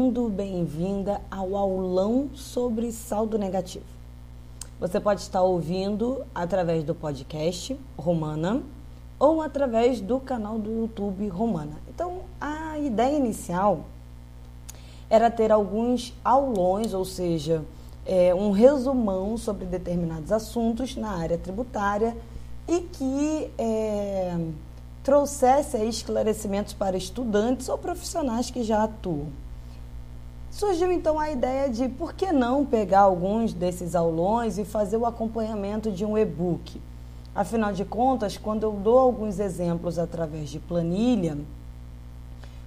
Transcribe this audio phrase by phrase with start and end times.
[0.00, 3.84] bem-vindo, bem-vinda ao aulão sobre saldo negativo.
[4.80, 8.62] Você pode estar ouvindo através do podcast Romana
[9.18, 11.76] ou através do canal do YouTube Romana.
[11.86, 13.84] Então, a ideia inicial
[15.10, 17.62] era ter alguns aulões, ou seja,
[18.06, 22.16] é, um resumão sobre determinados assuntos na área tributária
[22.66, 24.34] e que é,
[25.04, 29.28] trouxesse esclarecimentos para estudantes ou profissionais que já atuam.
[30.50, 35.06] Surgiu então a ideia de por que não pegar alguns desses aulões e fazer o
[35.06, 36.80] acompanhamento de um e-book.
[37.32, 41.38] Afinal de contas, quando eu dou alguns exemplos através de planilha,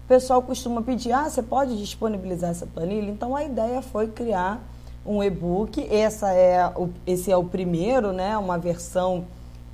[0.05, 3.11] o pessoal costuma pedir: ah, você pode disponibilizar essa planilha?
[3.11, 4.61] Então a ideia foi criar
[5.05, 5.85] um e-book.
[5.93, 8.37] Essa é o, esse é o primeiro, né?
[8.37, 9.25] Uma versão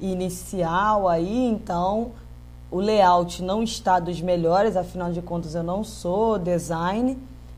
[0.02, 2.12] inicial aí, então
[2.72, 7.18] o layout não está dos melhores, afinal de contas eu não sou design.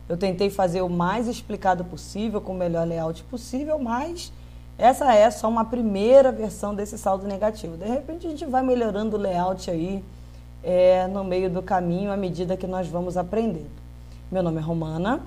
[0.10, 4.32] Eu tentei fazer o mais explicado possível, com o melhor layout possível, mas
[4.78, 7.78] essa é só uma primeira versão desse saldo negativo.
[7.78, 10.04] De repente a gente vai melhorando o layout aí
[10.64, 13.70] é, no meio do caminho à medida que nós vamos aprendendo.
[14.32, 15.22] Meu nome é Romana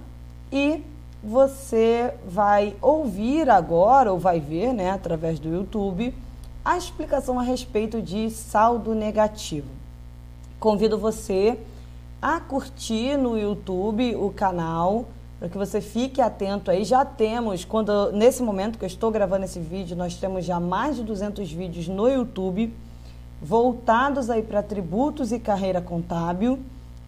[0.50, 0.82] e
[1.22, 6.14] você vai ouvir agora, ou vai ver, né, através do YouTube,
[6.64, 9.68] a explicação a respeito de saldo negativo.
[10.60, 11.58] Convido você
[12.24, 15.04] a curtir no YouTube o canal
[15.38, 16.82] para que você fique atento aí.
[16.82, 20.96] Já temos, quando nesse momento que eu estou gravando esse vídeo, nós temos já mais
[20.96, 22.74] de 200 vídeos no YouTube
[23.42, 26.60] voltados aí para tributos e carreira contábil.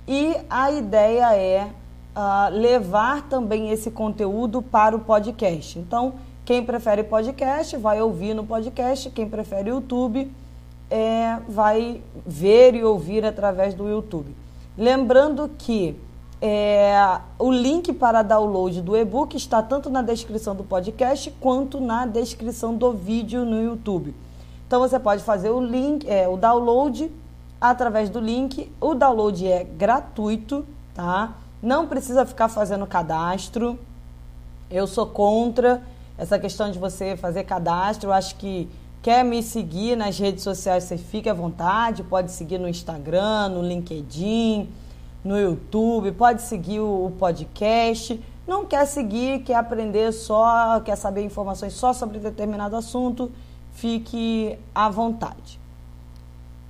[0.07, 5.79] E a ideia é uh, levar também esse conteúdo para o podcast.
[5.79, 6.13] Então,
[6.45, 10.31] quem prefere podcast vai ouvir no podcast, quem prefere YouTube
[10.91, 14.45] é, vai ver e ouvir através do YouTube.
[14.77, 15.99] Lembrando que
[16.41, 22.05] é, o link para download do e-book está tanto na descrição do podcast quanto na
[22.05, 24.15] descrição do vídeo no YouTube.
[24.67, 27.11] Então você pode fazer o link, é, o download
[27.59, 28.71] através do link.
[28.79, 31.35] O download é gratuito, tá?
[31.63, 33.79] Não precisa ficar fazendo cadastro.
[34.71, 35.83] Eu sou contra
[36.19, 38.11] essa questão de você fazer cadastro.
[38.11, 38.69] Eu acho que
[39.07, 42.03] quer me seguir nas redes sociais, você fique à vontade.
[42.03, 44.69] Pode seguir no Instagram, no LinkedIn
[45.23, 48.21] no YouTube, pode seguir o, podcast.
[48.49, 53.31] Não quer seguir, quer aprender só, quer saber informações só sobre determinado assunto,
[53.75, 55.61] fique à vontade.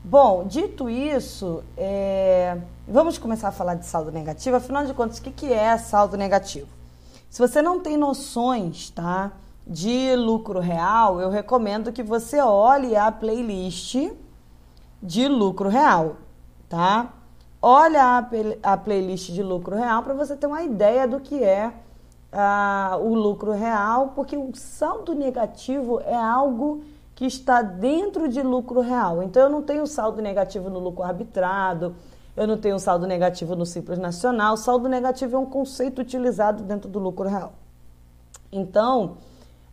[0.04, 2.58] Bom, dito isso, é...
[2.86, 4.56] vamos começar a falar de saldo negativo.
[4.56, 6.68] Afinal de contas, o que é saldo negativo?
[7.30, 9.32] Se você não tem noções, tá,
[9.66, 14.12] de lucro real, eu recomendo que você olhe a playlist
[15.02, 16.16] de lucro real,
[16.68, 17.12] tá?
[17.60, 21.72] olha a, a playlist de lucro real para você ter uma ideia do que é
[22.32, 26.84] uh, o lucro real, porque o saldo negativo é algo
[27.14, 29.20] que está dentro de lucro real.
[29.20, 31.96] Então eu não tenho saldo negativo no lucro arbitrado,
[32.36, 34.56] eu não tenho saldo negativo no Simples Nacional.
[34.56, 37.54] Saldo negativo é um conceito utilizado dentro do lucro real.
[38.52, 39.16] Então,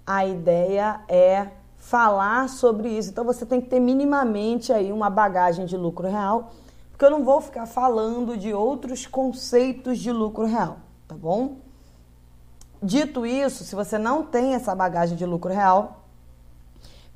[0.06, 1.48] a ideia é
[1.78, 3.10] falar sobre isso.
[3.10, 6.52] Então você tem que ter minimamente aí uma bagagem de lucro real
[6.94, 10.78] porque eu não vou ficar falando de outros conceitos de lucro real,
[11.08, 11.58] tá bom?
[12.82, 16.04] Dito isso, se você não tem essa bagagem de lucro real,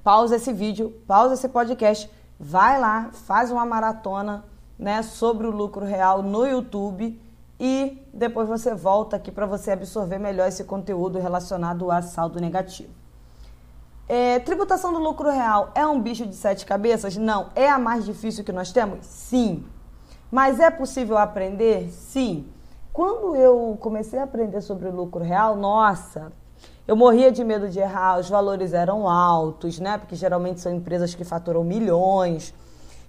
[0.03, 2.09] pausa esse vídeo, pausa esse podcast,
[2.39, 4.43] vai lá, faz uma maratona,
[4.79, 7.19] né, sobre o lucro real no YouTube
[7.59, 12.89] e depois você volta aqui para você absorver melhor esse conteúdo relacionado a saldo negativo.
[14.09, 17.17] É, tributação do lucro real é um bicho de sete cabeças?
[17.17, 17.49] Não.
[17.55, 19.05] É a mais difícil que nós temos?
[19.05, 19.65] Sim.
[20.31, 21.89] Mas é possível aprender?
[21.91, 22.47] Sim.
[22.93, 26.31] Quando eu comecei a aprender sobre o lucro real, nossa,
[26.87, 29.97] eu morria de medo de errar, os valores eram altos, né?
[29.97, 32.53] Porque geralmente são empresas que faturam milhões.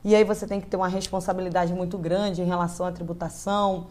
[0.04, 3.86] E aí você tem que ter uma responsabilidade muito grande em relação à tributação.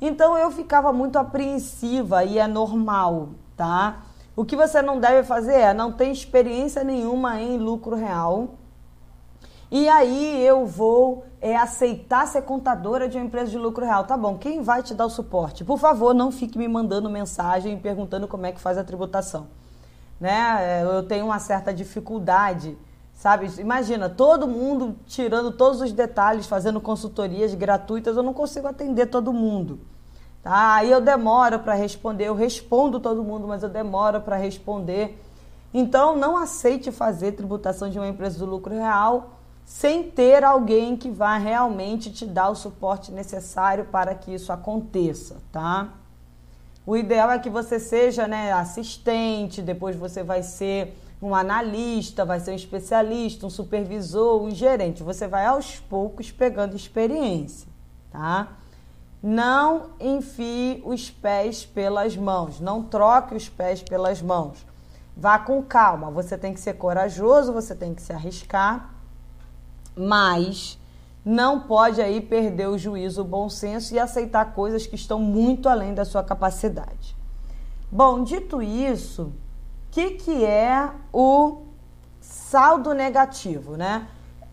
[0.00, 4.02] Então eu ficava muito apreensiva e é normal, tá?
[4.36, 8.50] O que você não deve fazer é não ter experiência nenhuma em lucro real.
[9.70, 14.04] E aí eu vou é, aceitar ser contadora de uma empresa de lucro real.
[14.04, 15.64] Tá bom, quem vai te dar o suporte?
[15.64, 19.48] Por favor, não fique me mandando mensagem perguntando como é que faz a tributação.
[20.20, 20.56] Né?
[20.60, 22.78] É, eu tenho uma certa dificuldade,
[23.18, 23.50] sabe?
[23.58, 29.32] Imagina, todo mundo tirando todos os detalhes, fazendo consultorias gratuitas, eu não consigo atender todo
[29.32, 29.80] mundo.
[30.40, 30.74] Tá?
[30.74, 35.20] Aí eu demoro para responder, eu respondo todo mundo, mas eu demoro para responder.
[35.74, 39.32] Então, não aceite fazer tributação de uma empresa do lucro real
[39.64, 45.36] sem ter alguém que vá realmente te dar o suporte necessário para que isso aconteça,
[45.52, 45.88] tá?
[46.86, 52.38] O ideal é que você seja né, assistente, depois você vai ser um analista, vai
[52.40, 55.02] ser um especialista, um supervisor, um gerente.
[55.02, 57.68] Você vai aos poucos pegando experiência,
[58.10, 58.48] tá?
[59.20, 64.64] Não enfie os pés pelas mãos, não troque os pés pelas mãos.
[65.16, 68.94] Vá com calma, você tem que ser corajoso, você tem que se arriscar,
[69.96, 70.78] mas
[71.24, 75.68] não pode aí perder o juízo, o bom senso e aceitar coisas que estão muito
[75.68, 77.16] além da sua capacidade.
[77.90, 79.32] Bom, dito isso,
[79.98, 81.62] que, que é o
[82.20, 84.06] saldo negativo, né?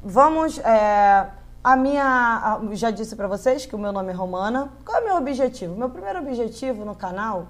[0.04, 0.58] Vamos.
[0.60, 1.28] É,
[1.64, 2.60] a minha.
[2.72, 4.72] Já disse para vocês que o meu nome é Romana.
[4.84, 5.76] Qual é o meu objetivo?
[5.76, 7.48] Meu primeiro objetivo no canal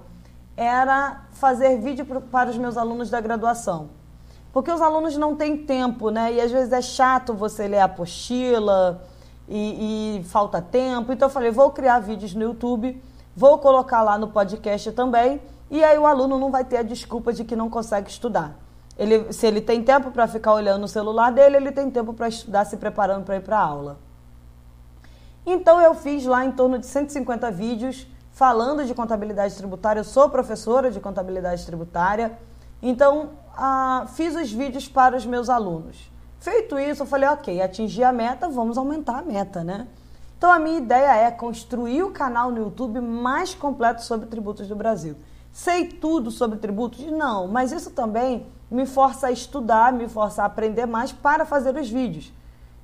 [0.56, 3.88] era fazer vídeo para os meus alunos da graduação.
[4.52, 6.34] Porque os alunos não têm tempo, né?
[6.34, 9.02] E às vezes é chato você ler a apostila
[9.48, 11.12] e, e falta tempo.
[11.12, 13.02] Então eu falei, vou criar vídeos no YouTube,
[13.34, 15.40] vou colocar lá no podcast também.
[15.70, 18.56] E aí o aluno não vai ter a desculpa de que não consegue estudar.
[18.98, 22.28] Ele, se ele tem tempo para ficar olhando o celular dele, ele tem tempo para
[22.28, 23.98] estudar, se preparando para ir para a aula.
[25.44, 30.00] Então eu fiz lá em torno de 150 vídeos falando de contabilidade tributária.
[30.00, 32.38] Eu sou professora de contabilidade tributária.
[32.82, 36.10] Então ah, fiz os vídeos para os meus alunos.
[36.38, 39.86] Feito isso, eu falei, ok, atingir a meta, vamos aumentar a meta, né?
[40.36, 44.76] Então a minha ideia é construir o canal no YouTube mais completo sobre tributos do
[44.76, 45.16] Brasil.
[45.56, 47.02] Sei tudo sobre tributos?
[47.06, 51.74] Não, mas isso também me força a estudar, me força a aprender mais para fazer
[51.78, 52.30] os vídeos.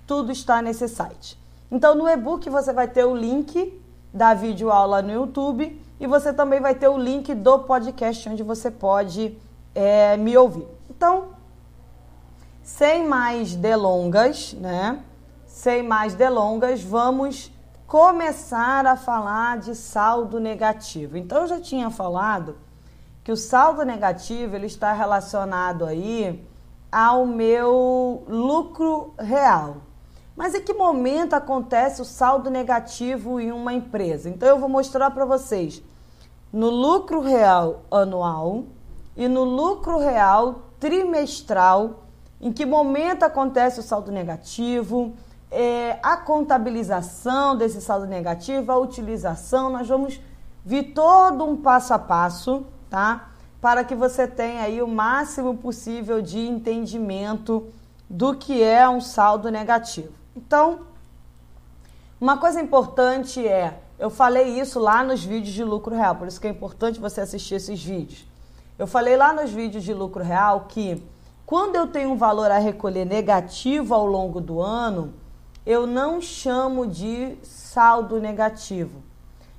[0.05, 1.39] tudo está nesse site.
[1.71, 3.81] Então, no e-book você vai ter o link
[4.13, 8.69] da videoaula no YouTube e você também vai ter o link do podcast onde você
[8.69, 9.37] pode
[9.77, 10.67] é, me ouvir.
[10.89, 11.27] Então,
[12.63, 15.03] sem mais delongas, né?
[15.45, 17.51] Sem mais delongas, vamos
[17.85, 21.15] começar a falar de saldo negativo.
[21.15, 22.57] Então eu já tinha falado
[23.23, 26.43] que o saldo negativo ele está relacionado aí
[26.91, 29.77] ao meu lucro real.
[30.35, 34.27] Mas em que momento acontece o saldo negativo em uma empresa?
[34.27, 35.83] Então eu vou mostrar para vocês
[36.51, 38.63] no lucro real anual
[39.17, 42.03] e no lucro real trimestral,
[42.39, 45.13] em que momento acontece o saldo negativo,
[45.49, 50.21] é, a contabilização desse saldo negativo, a utilização, nós vamos
[50.63, 53.29] vir todo um passo a passo, tá?
[53.59, 57.67] Para que você tenha aí o máximo possível de entendimento
[58.07, 60.13] do que é um saldo negativo.
[60.35, 60.81] Então,
[62.21, 66.39] uma coisa importante é, eu falei isso lá nos vídeos de lucro real, por isso
[66.39, 68.36] que é importante você assistir esses vídeos.
[68.77, 71.03] Eu falei lá nos vídeos de lucro real que
[71.47, 75.13] quando eu tenho um valor a recolher negativo ao longo do ano,
[75.65, 79.01] eu não chamo de saldo negativo.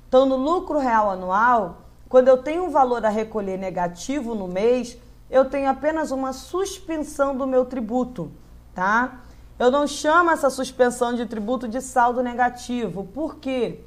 [0.07, 4.97] Então, no lucro real anual, quando eu tenho um valor a recolher negativo no mês,
[5.29, 8.31] eu tenho apenas uma suspensão do meu tributo,
[8.73, 9.19] tá?
[9.59, 13.03] Eu não chamo essa suspensão de tributo de saldo negativo.
[13.03, 13.83] Por quê?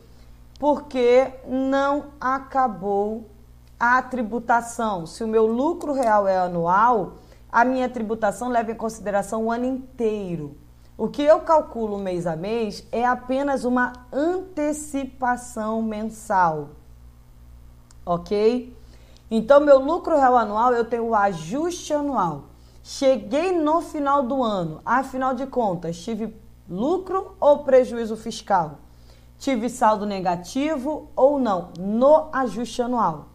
[0.58, 3.31] Porque não acabou
[3.82, 5.06] a tributação.
[5.06, 7.14] Se o meu lucro real é anual,
[7.50, 10.56] a minha tributação leva em consideração o ano inteiro.
[10.96, 16.68] O que eu calculo mês a mês é apenas uma antecipação mensal.
[18.06, 18.72] Ok?
[19.28, 22.44] Então, meu lucro real anual, eu tenho o ajuste anual.
[22.84, 26.36] Cheguei no final do ano, afinal de contas, tive
[26.70, 28.78] lucro ou prejuízo fiscal?
[29.38, 31.70] Tive saldo negativo ou não?
[31.76, 33.31] No ajuste anual.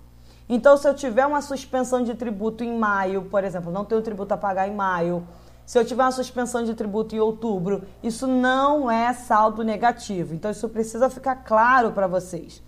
[0.49, 4.33] Então, se eu tiver uma suspensão de tributo em maio, por exemplo, não tenho tributo
[4.33, 5.27] a pagar em maio,
[5.65, 10.33] se eu tiver uma suspensão de tributo em outubro, isso não é saldo negativo.
[10.33, 12.63] Então, isso precisa ficar claro para vocês.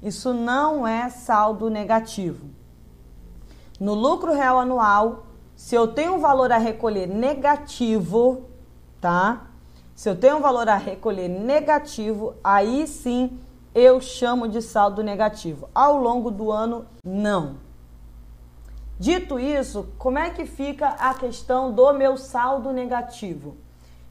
[0.00, 2.46] Isso não é saldo negativo.
[3.80, 5.26] No lucro real anual,
[5.56, 8.44] se eu tenho um valor a recolher negativo,
[9.00, 9.46] tá?
[9.94, 13.38] Se eu tenho um valor a recolher negativo, aí sim
[13.74, 15.68] eu chamo de saldo negativo.
[15.74, 17.56] Ao longo do ano, não.
[18.98, 23.56] Dito isso, como é que fica a questão do meu saldo negativo?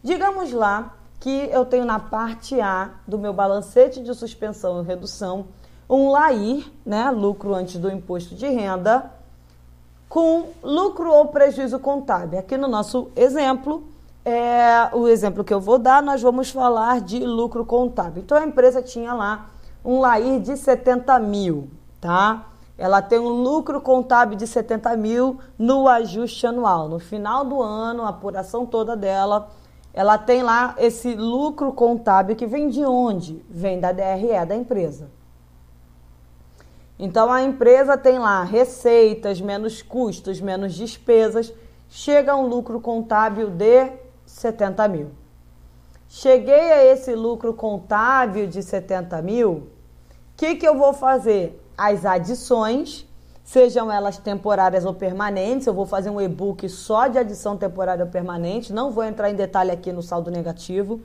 [0.04, 5.46] Digamos lá que eu tenho na parte A do meu balancete de suspensão e redução
[5.90, 9.12] um LAIR, né, lucro antes do imposto de renda,
[10.10, 12.40] com lucro ou prejuízo contábil.
[12.40, 13.84] Aqui no nosso exemplo,
[14.26, 18.24] é, o exemplo que eu vou dar, nós vamos falar de lucro contábil.
[18.24, 19.50] Então a empresa tinha lá
[19.84, 22.48] um LAIR de 70 mil, tá?
[22.78, 26.90] Ela tem um lucro contábil de 70 mil no ajuste anual.
[26.90, 29.50] No final do ano, a apuração toda dela,
[29.94, 33.46] ela tem lá esse lucro contábil que vem de onde?
[33.50, 35.10] Vem da DRE da empresa.
[36.98, 41.54] Então a empresa tem lá receitas, menos custos, menos despesas,
[41.90, 43.92] chega a um lucro contábil de
[44.26, 45.12] 70 mil.
[46.08, 49.68] Cheguei a esse lucro contábil de 70 mil,
[50.34, 51.60] o que, que eu vou fazer?
[51.78, 53.08] As adições,
[53.44, 58.12] sejam elas temporárias ou permanentes, eu vou fazer um e-book só de adição temporária ou
[58.12, 61.02] permanente, não vou entrar em detalhe aqui no saldo negativo,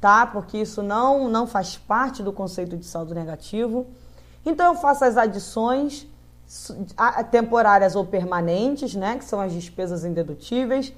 [0.00, 0.26] tá?
[0.26, 3.86] Porque isso não, não faz parte do conceito de saldo negativo.
[4.44, 6.06] Então eu faço as adições
[7.30, 10.92] temporárias ou permanentes, né, que são as despesas indedutíveis.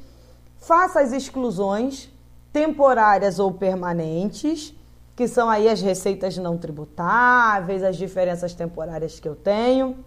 [0.58, 2.08] Faço as exclusões
[2.52, 4.74] temporárias ou permanentes,
[5.20, 10.02] que são aí as receitas não tributáveis, as diferenças temporárias que eu tenho.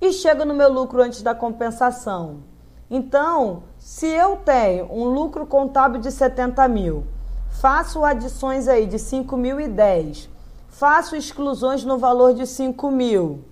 [0.00, 2.44] E chego no meu lucro antes da compensação.
[2.88, 7.04] Então, se eu tenho um lucro contábil de 70 mil,
[7.50, 10.28] faço adições aí de 5.010
[10.68, 13.44] faço exclusões no valor de 5 mil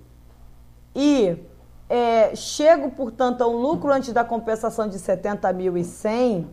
[0.95, 1.37] e
[1.89, 6.47] é, chego, portanto, a um lucro antes da compensação de 70 mil e 100,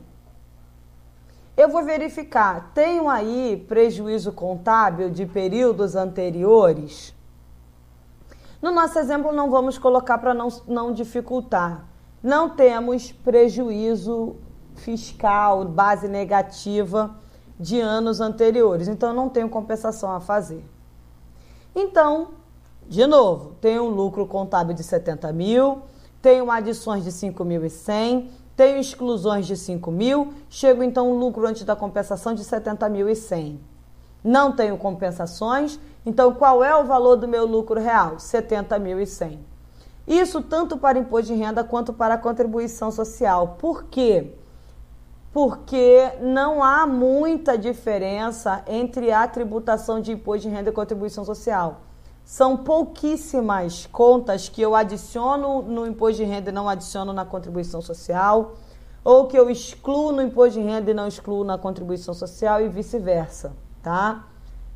[1.57, 7.15] eu vou verificar, tenho aí prejuízo contábil de períodos anteriores?
[8.61, 11.87] No nosso exemplo, não vamos colocar para não, não dificultar.
[12.23, 14.37] Não temos prejuízo
[14.75, 17.17] fiscal, base negativa
[17.59, 18.89] de anos anteriores.
[18.89, 20.65] Então, não tenho compensação a fazer.
[21.75, 22.31] Então,
[22.89, 25.83] de novo, tenho um lucro contábil de 70 mil,
[26.23, 31.77] tenho adições de 5.100, tenho exclusões de 5 mil, chego então um lucro antes da
[31.77, 33.59] compensação de 70.100.
[34.25, 38.17] Não tenho compensações, então qual é o valor do meu lucro real?
[38.17, 39.39] 70.100.
[40.09, 43.57] Isso tanto para imposto de renda quanto para contribuição social.
[43.59, 44.33] Por quê?
[45.37, 51.83] porque não há muita diferença entre a tributação de imposto de renda e contribuição social.
[52.26, 57.80] São pouquíssimas contas que eu adiciono no imposto de renda e não adiciono na contribuição
[57.80, 58.56] social,
[59.04, 62.68] ou que eu excluo no imposto de renda e não excluo na contribuição social e
[62.68, 64.26] vice-versa, tá?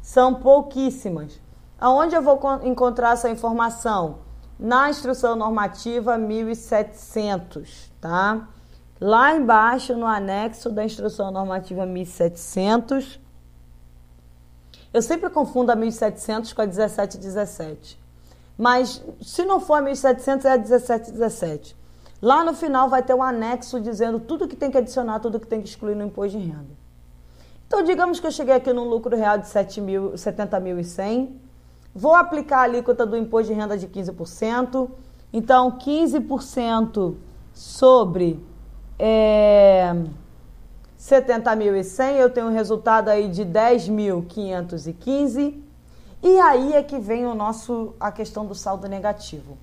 [0.01, 1.41] São pouquíssimas.
[1.81, 4.19] Aonde eu vou encontrar essa informação?
[4.57, 8.49] Na instrução normativa 1700, tá?
[9.01, 13.20] Lá embaixo, no anexo da Instrução Normativa 1700,
[14.93, 17.99] eu sempre confundo a 1700 com a 1717.
[18.59, 21.77] Mas se não for a 1700, é a 1717.
[22.21, 25.47] Lá no final vai ter um anexo dizendo tudo que tem que adicionar, tudo que
[25.47, 26.81] tem que excluir no imposto de renda.
[27.67, 31.31] Então, digamos que eu cheguei aqui num lucro real de 70.100,
[31.95, 34.91] vou aplicar a alíquota do imposto de renda de 15%.
[35.33, 37.15] Então, 15%
[37.55, 38.45] sobre
[38.99, 39.95] é,
[41.01, 45.59] 70.100, eu tenho um resultado aí de 10.515.
[46.23, 49.57] E aí é que vem o nosso a questão do saldo negativo.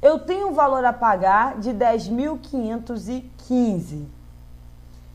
[0.00, 4.04] Eu tenho um valor a pagar de 10.515.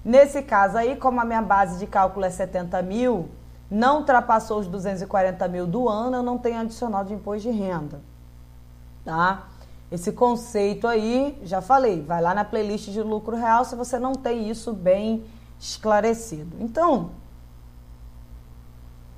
[0.03, 3.29] Nesse caso aí, como a minha base de cálculo é 70 mil,
[3.71, 8.01] não ultrapassou os 240 mil do ano, eu não tenho adicional de imposto de renda.
[9.05, 9.47] Tá?
[9.89, 14.11] Esse conceito aí, já falei, vai lá na playlist de lucro real se você não
[14.11, 15.23] tem isso bem
[15.59, 16.55] esclarecido.
[16.59, 17.09] Então,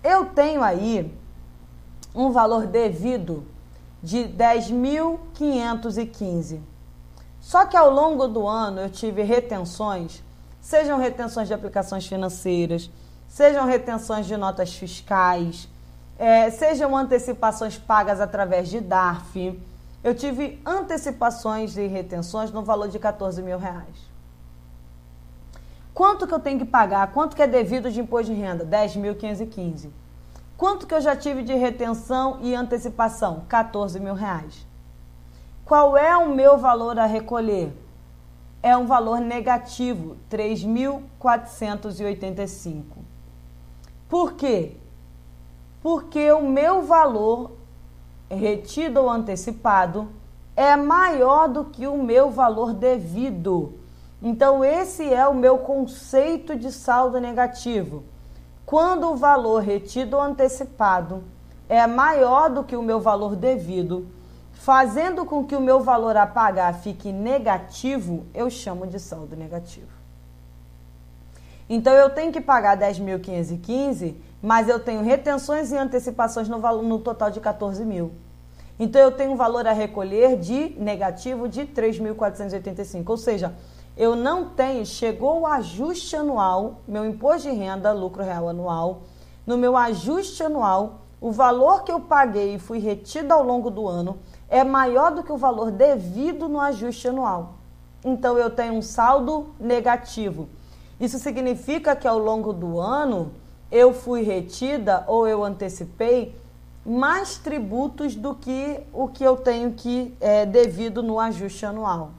[0.03, 1.13] eu tenho aí
[2.15, 3.45] um valor devido
[4.01, 6.61] de 10.515.
[7.39, 10.23] Só que ao longo do ano eu tive retenções,
[10.61, 12.89] sejam retenções de aplicações financeiras,
[13.27, 15.67] sejam retenções de notas fiscais,
[16.17, 19.59] é, sejam antecipações pagas através de DARF
[20.03, 24.09] eu tive antecipações e retenções no valor de 14 mil reais.
[25.93, 27.11] Quanto que eu tenho que pagar?
[27.11, 28.65] Quanto que é devido de imposto de renda?
[28.65, 29.89] 10.515.
[30.57, 33.45] Quanto que eu já tive de retenção e antecipação?
[33.47, 34.67] 14 mil reais.
[35.63, 37.71] Qual é o meu valor a recolher?
[38.61, 42.83] É um valor negativo, 3.485.
[44.09, 44.75] Por quê?
[45.81, 47.51] Porque o meu valor
[48.29, 50.09] retido ou antecipado
[50.57, 53.78] é maior do que o meu valor devido.
[54.21, 58.03] Então, esse é o meu conceito de saldo negativo.
[58.65, 61.23] Quando o valor retido ou antecipado
[61.67, 64.07] é maior do que o meu valor devido,
[64.51, 69.87] fazendo com que o meu valor a pagar fique negativo, eu chamo de saldo negativo.
[71.69, 76.99] Então eu tenho que pagar 10.515, mas eu tenho retenções e antecipações no, valor, no
[76.99, 78.11] total de 14 mil.
[78.79, 83.53] Então eu tenho um valor a recolher de negativo de 3.485, ou seja,
[83.99, 89.01] eu não tenho, chegou o ajuste anual, meu imposto de renda, lucro real anual,
[89.45, 93.89] no meu ajuste anual, o valor que eu paguei e fui retido ao longo do
[93.89, 97.55] ano é maior do que o valor devido no ajuste anual.
[98.01, 100.47] Então eu tenho um saldo negativo.
[100.97, 103.33] Isso significa que ao longo do ano
[103.69, 106.33] eu fui retida ou eu antecipei
[106.85, 112.11] mais tributos do que o que eu tenho que é devido no ajuste anual.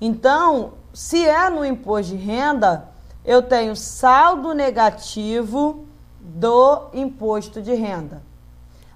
[0.00, 2.88] Então, se é no imposto de renda,
[3.24, 5.86] eu tenho saldo negativo
[6.20, 8.22] do imposto de renda.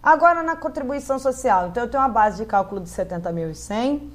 [0.03, 4.09] Agora na contribuição social, então eu tenho uma base de cálculo de 70.100,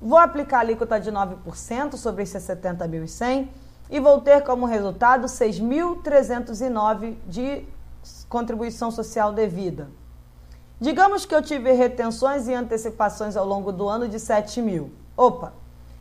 [0.00, 3.48] vou aplicar a alíquota de 9% sobre esses 70.100
[3.90, 7.64] e vou ter como resultado 6.309 de
[8.28, 9.88] contribuição social devida.
[10.78, 14.90] Digamos que eu tive retenções e antecipações ao longo do ano de 7 mil.
[15.16, 15.52] Opa,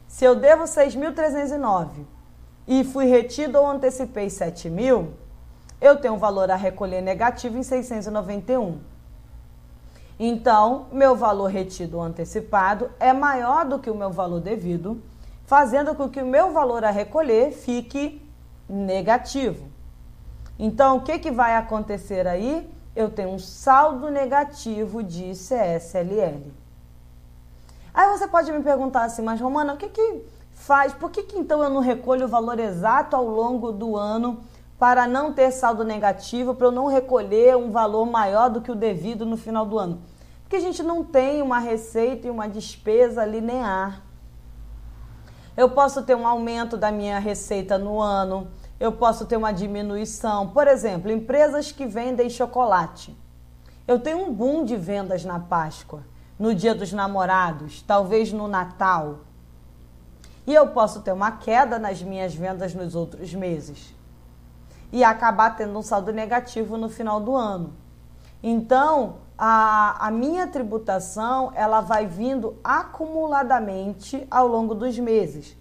[0.09, 1.87] se eu devo 6.309
[2.67, 5.13] e fui retido ou antecipei 7 mil,
[5.79, 8.79] eu tenho um valor a recolher negativo em 691.
[10.19, 14.99] Então, meu valor retido antecipado é maior do que o meu valor devido,
[15.45, 18.19] fazendo com que o meu valor a recolher fique
[18.67, 19.69] negativo.
[20.57, 22.67] Então, o que, que vai acontecer aí?
[22.95, 26.51] Eu tenho um saldo negativo de CSLL.
[27.93, 30.93] Aí você pode me perguntar assim, mas Romana, o que, que faz?
[30.93, 34.41] Por que, que então eu não recolho o valor exato ao longo do ano
[34.77, 38.75] para não ter saldo negativo, para eu não recolher um valor maior do que o
[38.75, 40.01] devido no final do ano?
[40.43, 44.01] Porque a gente não tem uma receita e uma despesa linear.
[45.55, 48.47] Eu posso ter um aumento da minha receita no ano,
[48.79, 50.47] eu posso ter uma diminuição.
[50.47, 53.15] Por exemplo, empresas que vendem chocolate.
[53.87, 56.01] Eu tenho um boom de vendas na Páscoa,
[56.39, 59.19] no Dia dos Namorados, talvez no Natal.
[60.47, 63.93] E eu posso ter uma queda nas minhas vendas nos outros meses
[64.91, 67.73] e acabar tendo um saldo negativo no final do ano.
[68.41, 75.55] Então, a, a minha tributação ela vai vindo acumuladamente ao longo dos meses.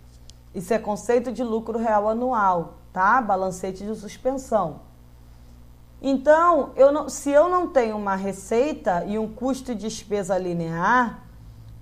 [0.55, 3.21] Isso é conceito de lucro real anual, tá?
[3.21, 4.88] Balancete de suspensão.
[6.01, 11.25] Então, eu não, se eu não tenho uma receita e um custo de despesa linear,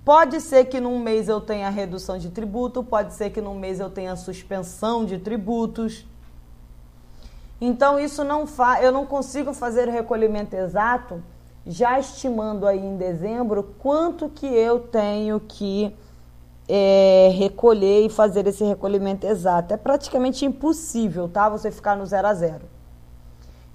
[0.05, 3.79] pode ser que num mês eu tenha redução de tributo, pode ser que num mês
[3.79, 6.07] eu tenha suspensão de tributos.
[7.61, 11.23] Então isso não fa eu não consigo fazer o recolhimento exato,
[11.67, 15.95] já estimando aí em dezembro quanto que eu tenho que
[16.69, 19.75] é, recolher e fazer esse recolhimento exato.
[19.75, 21.49] É praticamente impossível, tá?
[21.49, 22.76] Você ficar no zero a zero.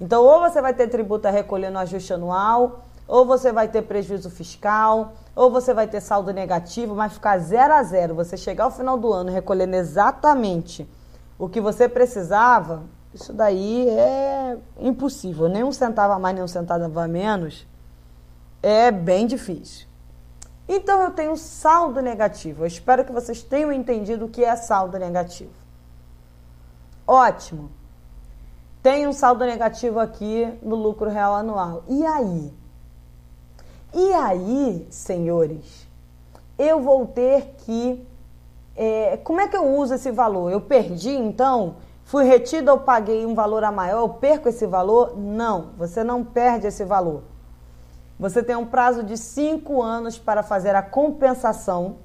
[0.01, 3.83] Então, ou você vai ter tributo a recolher no ajuste anual, ou você vai ter
[3.83, 8.15] prejuízo fiscal, ou você vai ter saldo negativo, mas ficar zero a zero.
[8.15, 10.89] Você chegar ao final do ano recolhendo exatamente
[11.37, 12.81] o que você precisava,
[13.13, 15.47] isso daí é impossível.
[15.47, 17.67] Nem um centavo a mais, nem um centavo a menos
[18.63, 19.87] é bem difícil.
[20.67, 22.63] Então eu tenho saldo negativo.
[22.63, 25.51] Eu espero que vocês tenham entendido o que é saldo negativo.
[27.05, 27.69] Ótimo.
[28.81, 31.83] Tem um saldo negativo aqui no lucro real anual.
[31.87, 32.53] E aí?
[33.93, 35.87] E aí, senhores,
[36.57, 38.07] eu vou ter que.
[38.75, 40.51] É, como é que eu uso esse valor?
[40.51, 41.75] Eu perdi, então?
[42.05, 45.17] Fui retido ou paguei um valor a maior, eu perco esse valor?
[45.17, 47.23] Não, você não perde esse valor.
[48.19, 51.97] Você tem um prazo de cinco anos para fazer a compensação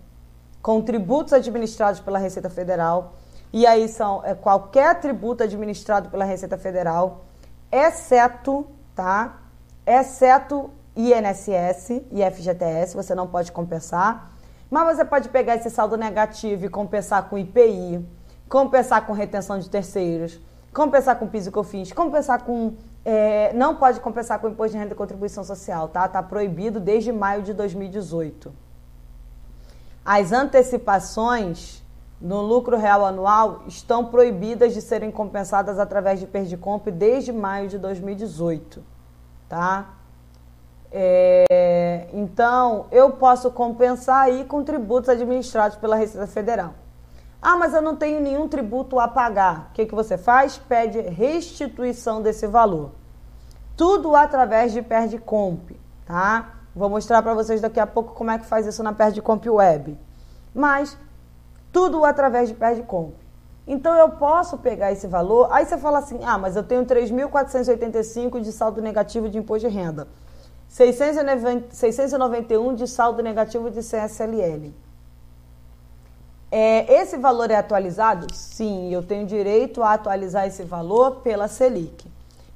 [0.62, 3.14] com tributos administrados pela Receita Federal.
[3.56, 7.24] E aí são é, qualquer tributo administrado pela Receita Federal,
[7.72, 9.38] exceto, tá?
[9.86, 14.30] Exceto INSS e FGTS, você não pode compensar.
[14.70, 18.06] Mas você pode pegar esse saldo negativo e compensar com IPI,
[18.46, 20.38] compensar com retenção de terceiros,
[20.70, 22.74] compensar com PIS e COFINS, compensar com...
[23.06, 26.06] É, não pode compensar com imposto de renda e contribuição social, tá?
[26.06, 28.52] Tá proibido desde maio de 2018.
[30.04, 31.86] As antecipações
[32.20, 37.79] no lucro real anual estão proibidas de serem compensadas através de Perdicomp desde maio de
[37.79, 38.83] 2018,
[39.48, 39.90] tá?
[40.90, 46.72] É, então, eu posso compensar aí com tributos administrados pela Receita Federal.
[47.40, 49.68] Ah, mas eu não tenho nenhum tributo a pagar.
[49.70, 50.57] O que, que você faz?
[50.57, 52.92] Pede restituição desse valor.
[53.76, 55.70] Tudo através de Perdicomp,
[56.07, 56.55] tá?
[56.74, 59.98] Vou mostrar para vocês daqui a pouco como é que faz isso na Perdicomp Web.
[60.55, 60.96] Mas
[61.76, 63.12] tudo através de Perdicomp.
[63.66, 68.40] Então eu posso pegar esse valor, aí você fala assim: "Ah, mas eu tenho 3.485
[68.40, 70.08] de saldo negativo de imposto de renda.
[70.68, 74.72] 691 de saldo negativo de CSLL.
[76.50, 78.26] É, esse valor é atualizado?
[78.32, 82.06] Sim, eu tenho direito a atualizar esse valor pela Selic.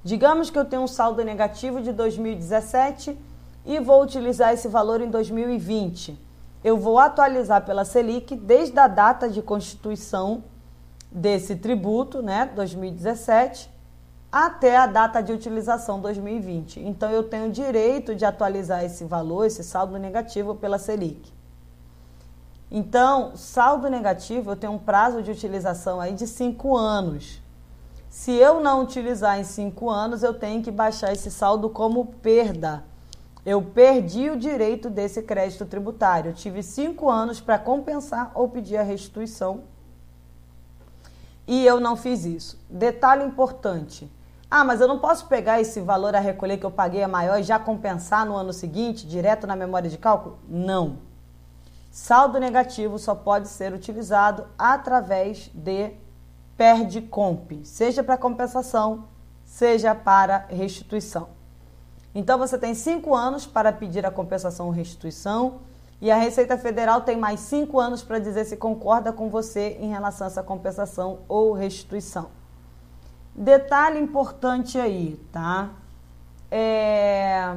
[0.03, 3.19] Digamos que eu tenho um saldo negativo de 2017
[3.67, 6.30] e vou utilizar esse valor em 2020.
[6.63, 10.45] Eu vou atualizar pela Selic desde a data de constituição
[11.11, 13.71] desse tributo, né, 2017,
[14.31, 16.81] até a data de utilização 2020.
[16.81, 21.33] Então eu tenho direito de atualizar esse valor, esse saldo negativo pela Selic.
[22.71, 27.43] Então, saldo negativo, eu tenho um prazo de utilização aí de cinco anos.
[28.09, 32.85] Se eu não utilizar em cinco anos, eu tenho que baixar esse saldo como perda.
[33.45, 36.31] Eu perdi o direito desse crédito tributário.
[36.31, 39.63] Eu tive cinco anos para compensar ou pedir a restituição
[41.51, 42.57] e eu não fiz isso.
[42.71, 44.09] Detalhe importante:
[44.49, 47.41] ah, mas eu não posso pegar esse valor a recolher que eu paguei a maior
[47.41, 50.39] e já compensar no ano seguinte, direto na memória de cálculo?
[50.49, 50.99] Não.
[51.91, 55.91] Saldo negativo só pode ser utilizado através de
[56.57, 59.09] perde comp, seja para compensação,
[59.45, 61.40] seja para restituição.
[62.15, 65.61] Então você tem cinco anos para pedir a compensação ou restituição
[66.01, 69.91] e a Receita Federal tem mais cinco anos para dizer se concorda com você em
[69.91, 72.29] relação a essa compensação ou restituição.
[73.35, 75.71] Detalhe importante aí, tá?
[76.51, 77.55] É...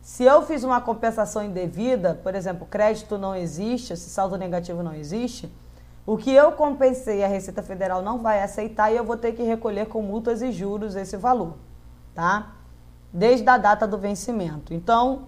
[0.00, 4.94] Se eu fiz uma compensação indevida, por exemplo, crédito não existe, esse saldo negativo não
[4.94, 5.52] existe,
[6.06, 9.42] o que eu compensei a Receita Federal não vai aceitar e eu vou ter que
[9.42, 11.56] recolher com multas e juros esse valor,
[12.14, 12.55] tá?
[13.16, 14.74] Desde a data do vencimento.
[14.74, 15.22] Então,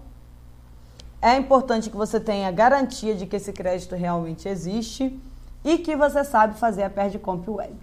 [1.19, 5.19] é importante que você tenha garantia de que esse crédito realmente existe
[5.65, 7.75] e que você sabe fazer a Perde Comp Web.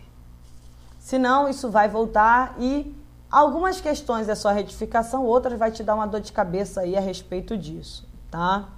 [1.01, 2.97] Senão, isso vai voltar e
[3.29, 7.01] algumas questões é só retificação, outras vai te dar uma dor de cabeça aí a
[7.01, 8.69] respeito disso, tá?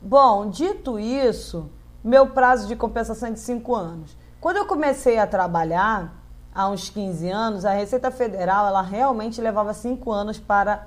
[0.00, 1.68] Bom, dito isso,
[2.04, 4.16] meu prazo de compensação é de 5 anos.
[4.40, 6.23] Quando eu comecei a trabalhar,
[6.54, 10.86] há uns 15 anos, a Receita Federal, ela realmente levava 5 anos para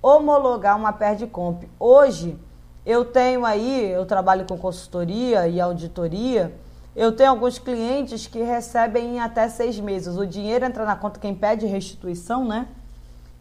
[0.00, 0.92] homologar uma
[1.32, 1.64] comp.
[1.78, 2.38] Hoje,
[2.86, 6.54] eu tenho aí, eu trabalho com consultoria e auditoria,
[6.94, 10.16] eu tenho alguns clientes que recebem em até seis meses.
[10.16, 12.66] O dinheiro entra na conta, quem pede restituição, né?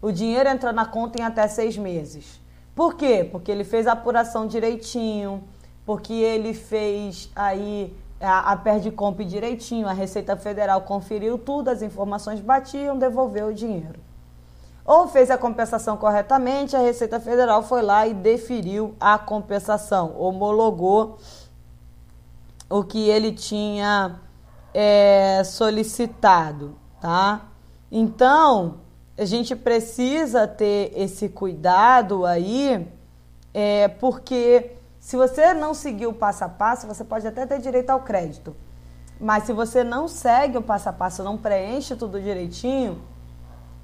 [0.01, 2.39] O dinheiro entra na conta em até seis meses.
[2.75, 3.27] Por quê?
[3.31, 5.43] Porque ele fez a apuração direitinho,
[5.85, 12.39] porque ele fez aí a, a comp direitinho, a Receita Federal conferiu tudo, as informações
[12.39, 13.99] batiam, devolveu o dinheiro.
[14.85, 21.17] Ou fez a compensação corretamente, a Receita Federal foi lá e deferiu a compensação, homologou
[22.69, 24.19] o que ele tinha
[24.73, 27.47] é, solicitado, tá?
[27.91, 28.75] Então,
[29.17, 32.87] a gente precisa ter esse cuidado aí,
[33.53, 34.76] é, porque
[35.07, 38.55] se você não seguir o passo a passo, você pode até ter direito ao crédito.
[39.19, 43.01] Mas se você não segue o passo a passo, não preenche tudo direitinho,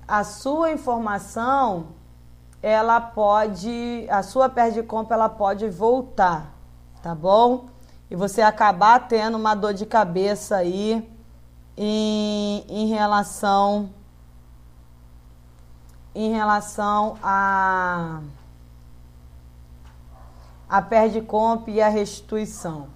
[0.07, 1.87] a sua informação,
[2.61, 6.53] ela pode, a sua perda de compra, ela pode voltar,
[7.01, 7.73] tá bom?
[8.13, 11.09] e você acabar tendo uma dor de cabeça aí
[11.75, 13.89] em, em relação
[16.13, 18.19] em relação a
[20.69, 22.87] a perde comp e a restituição.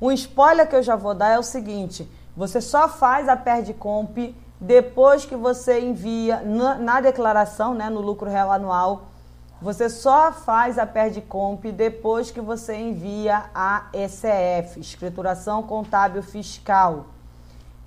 [0.00, 3.72] Um spoiler que eu já vou dar é o seguinte: você só faz a perde
[3.74, 9.08] comp depois que você envia na, na declaração, né, no lucro real anual,
[9.60, 10.86] você só faz a
[11.28, 17.06] comp depois que você envia a ECF, Escrituração Contábil Fiscal.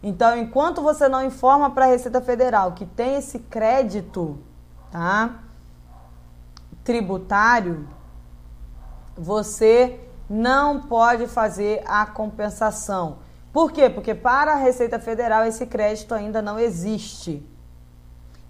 [0.02, 4.40] Então, enquanto você não informa para a Receita Federal que tem esse crédito,
[4.92, 5.36] tá?
[6.84, 7.88] Tributário,
[9.20, 13.18] você não pode fazer a compensação.
[13.52, 13.90] Por quê?
[13.90, 17.46] Porque para a Receita Federal esse crédito ainda não existe.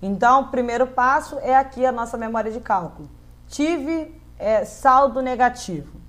[0.01, 3.09] Então, o primeiro passo é aqui a nossa memória de cálculo.
[3.47, 5.99] Tive é, saldo negativo.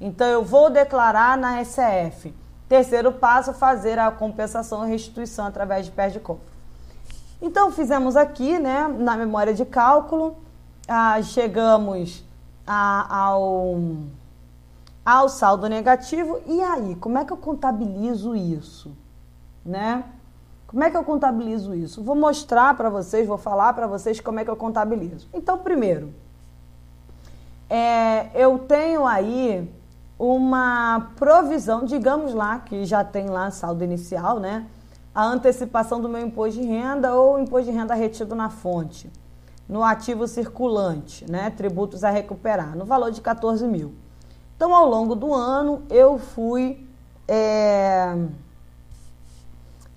[0.00, 2.34] Então, eu vou declarar na SF.
[2.68, 6.58] Terceiro passo, fazer a compensação e restituição através de pé de compra.
[7.40, 10.36] Então fizemos aqui, né, na memória de cálculo,
[10.88, 12.24] ah, chegamos
[12.68, 13.80] a, ao,
[15.04, 16.38] ao saldo negativo.
[16.46, 18.94] E aí, como é que eu contabilizo isso?
[19.64, 20.04] Né?
[20.66, 22.02] Como é que eu contabilizo isso?
[22.02, 25.26] Vou mostrar para vocês, vou falar para vocês como é que eu contabilizo.
[25.32, 26.12] Então, primeiro,
[27.70, 29.72] é, eu tenho aí
[30.18, 34.66] uma provisão, digamos lá, que já tem lá saldo inicial, né?
[35.14, 39.10] A antecipação do meu imposto de renda ou imposto de renda retido na fonte
[39.68, 41.50] no ativo circulante, né?
[41.50, 43.94] Tributos a recuperar, no valor de 14 mil.
[44.56, 46.86] Então, ao longo do ano, eu fui.
[47.26, 48.16] É,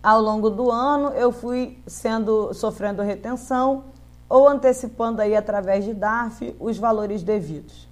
[0.04, 3.86] ao longo do ano, eu fui sendo sofrendo retenção
[4.28, 7.88] ou antecipando aí através de DARF os valores devidos.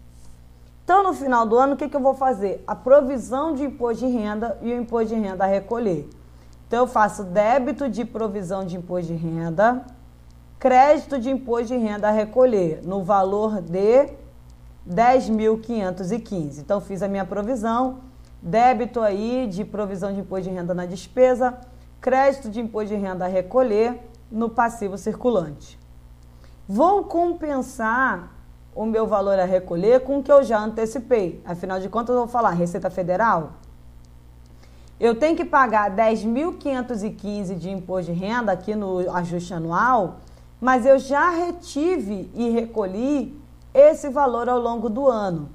[0.84, 2.64] Então, no final do ano, o que, que eu vou fazer?
[2.66, 6.10] A provisão de imposto de renda e o imposto de renda a recolher.
[6.68, 9.86] Então, eu faço débito de provisão de imposto de renda
[10.60, 14.10] crédito de imposto de renda a recolher no valor de
[14.88, 16.60] 10.515.
[16.60, 18.00] Então, fiz a minha provisão,
[18.42, 21.58] débito aí de provisão de imposto de renda na despesa,
[22.02, 25.80] crédito de imposto de renda a recolher no passivo circulante.
[26.68, 28.36] Vou compensar
[28.76, 31.42] o meu valor a recolher com o que eu já antecipei.
[31.46, 33.54] Afinal de contas, eu vou falar Receita Federal.
[35.00, 40.18] Eu tenho que pagar 10.515 de imposto de renda aqui no ajuste anual
[40.60, 43.40] mas eu já retive e recolhi
[43.74, 45.50] esse valor ao longo do ano.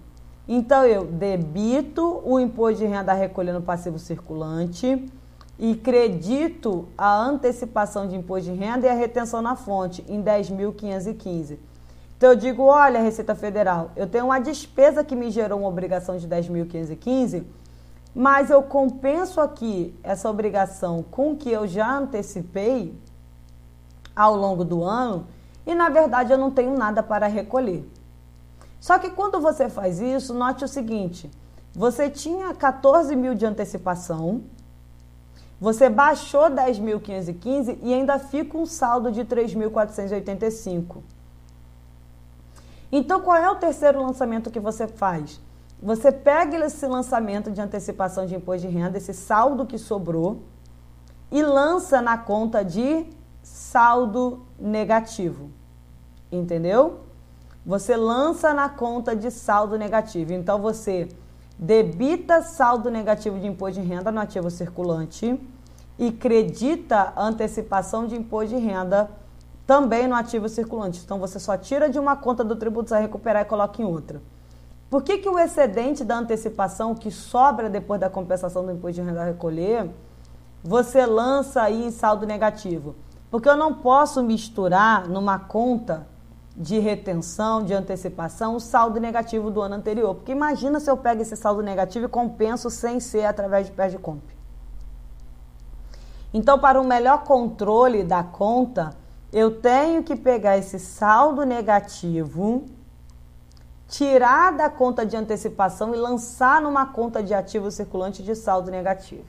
[0.47, 5.11] Então eu debito o imposto de renda recolhendo passivo circulante
[5.59, 11.59] e credito a antecipação de imposto de renda e a retenção na fonte em 10.515.
[12.17, 16.17] Então eu digo, olha, Receita Federal, eu tenho uma despesa que me gerou uma obrigação
[16.17, 17.45] de 10.515,
[18.15, 22.95] mas eu compenso aqui essa obrigação com que eu já antecipei
[24.15, 25.27] ao longo do ano
[25.67, 27.89] e na verdade eu não tenho nada para recolher.
[28.81, 31.31] Só que quando você faz isso, note o seguinte:
[31.73, 34.43] você tinha 14 mil de antecipação,
[35.61, 40.99] você baixou 10.515 e ainda fica um saldo de 3.485.
[42.93, 45.41] Então, qual é o terceiro lançamento que você faz?
[45.83, 50.43] Você pega esse lançamento de antecipação de imposto de renda, esse saldo que sobrou,
[51.33, 53.07] e lança na conta de
[53.55, 55.49] saldo negativo.
[56.31, 57.05] Entendeu?
[57.65, 60.33] Você lança na conta de saldo negativo.
[60.33, 61.09] Então você
[61.57, 65.41] debita saldo negativo de imposto de renda no ativo circulante
[65.97, 69.09] e credita antecipação de imposto de renda
[69.65, 71.01] também no ativo circulante.
[71.05, 74.21] Então você só tira de uma conta do tributo a recuperar e coloca em outra.
[74.91, 79.03] Por que, que o excedente da antecipação que sobra depois da compensação do imposto de
[79.03, 79.89] renda a recolher,
[80.61, 82.97] você lança aí em saldo negativo?
[83.35, 86.07] Porque eu não posso misturar numa conta
[86.57, 90.15] de retenção, de antecipação, o saldo negativo do ano anterior.
[90.15, 93.89] Porque imagina se eu pego esse saldo negativo e compenso sem ser através de pé
[93.89, 94.23] de comp.
[96.33, 98.97] Então, para um melhor controle da conta,
[99.33, 102.65] eu tenho que pegar esse saldo negativo,
[103.89, 109.25] tirar da conta de antecipação e lançar numa conta de ativo circulante de saldo negativo.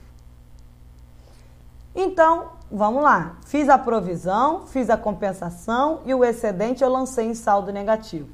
[1.92, 3.36] Então, vamos lá.
[3.46, 8.28] Fiz a provisão, fiz a compensação e o excedente eu lancei em saldo negativo.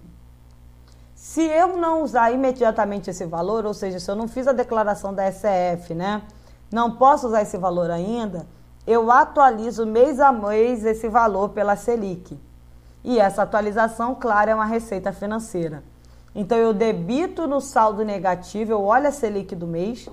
[1.15, 5.15] Se eu não usar imediatamente esse valor, ou seja, se eu não fiz a declaração
[5.15, 6.23] da SF, né?
[6.73, 8.47] Não posso usar esse valor ainda,
[8.87, 12.39] eu atualizo mês a mês esse valor pela Selic.
[13.05, 15.85] E essa atualização, claro, é uma receita financeira.
[16.35, 20.09] Então eu debito no saldo negativo, eu olho a Selic do mês,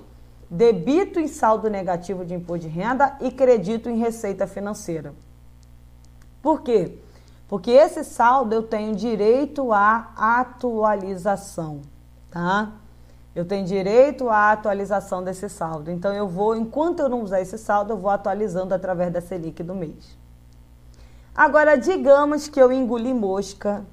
[0.50, 5.14] debito em saldo negativo de imposto de renda e credito em receita financeira.
[6.42, 6.98] Por quê?
[7.48, 11.82] Porque esse saldo eu tenho direito à atualização,
[12.32, 12.72] tá?
[13.36, 15.92] Eu tenho direito à atualização desse saldo.
[15.92, 19.64] Então eu vou, enquanto eu não usar esse saldo, eu vou atualizando através da Selic
[19.64, 20.18] do mês.
[21.36, 23.86] Agora, digamos que eu engoli mosca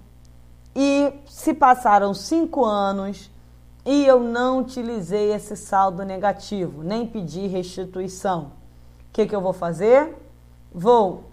[0.74, 3.30] e se passaram cinco anos
[3.86, 8.50] e eu não utilizei esse saldo negativo, nem pedi restituição.
[9.08, 10.12] O que, que eu vou fazer?
[10.74, 11.30] Vou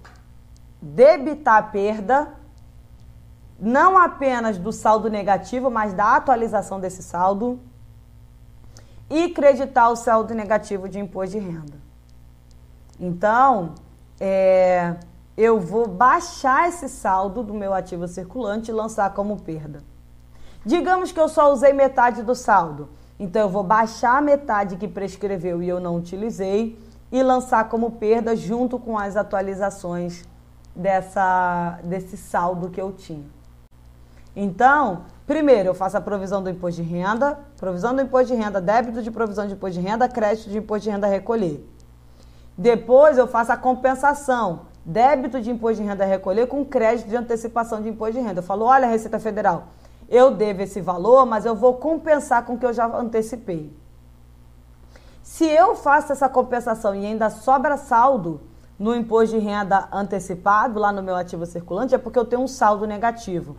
[0.80, 2.32] debitar a perda,
[3.60, 7.60] não apenas do saldo negativo, mas da atualização desse saldo,
[9.10, 11.78] e creditar o saldo negativo de imposto de renda.
[13.00, 13.74] Então,
[14.20, 14.96] é,
[15.36, 19.82] eu vou baixar esse saldo do meu ativo circulante e lançar como perda.
[20.66, 22.90] Digamos que eu só usei metade do saldo.
[23.20, 26.80] Então eu vou baixar a metade que prescreveu e eu não utilizei
[27.12, 30.24] e lançar como perda junto com as atualizações
[30.76, 33.26] dessa, desse saldo que eu tinha.
[34.36, 38.60] Então, primeiro eu faço a provisão do imposto de renda, provisão do imposto de renda,
[38.60, 41.70] débito de provisão de imposto de renda, crédito de imposto de renda a recolher.
[42.58, 47.16] Depois eu faço a compensação, débito de imposto de renda a recolher com crédito de
[47.16, 48.40] antecipação de imposto de renda.
[48.40, 49.68] Eu falo, olha, Receita Federal,
[50.14, 53.76] eu devo esse valor, mas eu vou compensar com o que eu já antecipei.
[55.24, 58.40] Se eu faço essa compensação e ainda sobra saldo
[58.78, 62.48] no imposto de renda antecipado, lá no meu ativo circulante, é porque eu tenho um
[62.48, 63.58] saldo negativo.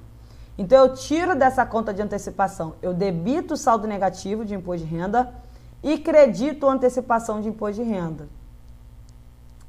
[0.56, 4.94] Então eu tiro dessa conta de antecipação, eu debito o saldo negativo de imposto de
[4.94, 5.34] renda
[5.82, 8.28] e credito a antecipação de imposto de renda.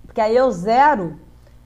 [0.06, 1.20] Porque aí eu zero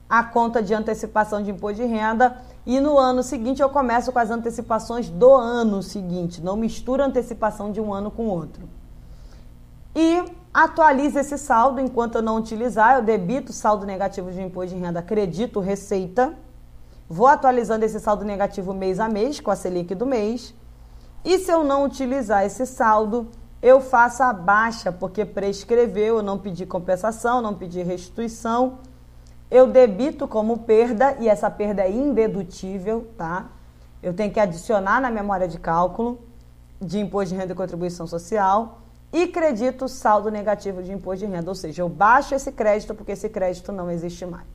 [0.08, 2.38] a conta de antecipação de imposto de renda
[2.76, 7.72] e no ano seguinte eu começo com as antecipações do ano seguinte, não misturo antecipação
[7.72, 8.68] de um ano com outro.
[9.94, 14.80] E atualizo esse saldo enquanto eu não utilizar, eu debito saldo negativo de imposto de
[14.80, 16.36] renda, credito receita
[17.12, 20.54] Vou atualizando esse saldo negativo mês a mês com a Selic do mês.
[21.24, 23.26] E se eu não utilizar esse saldo,
[23.60, 28.78] eu faço a baixa, porque prescreveu, eu não pedi compensação, não pedi restituição.
[29.50, 33.46] Eu debito como perda e essa perda é indedutível, tá?
[34.02, 36.20] Eu tenho que adicionar na memória de cálculo
[36.80, 38.78] de imposto de renda e contribuição social
[39.12, 43.12] e credito saldo negativo de imposto de renda, ou seja, eu baixo esse crédito porque
[43.12, 44.46] esse crédito não existe mais.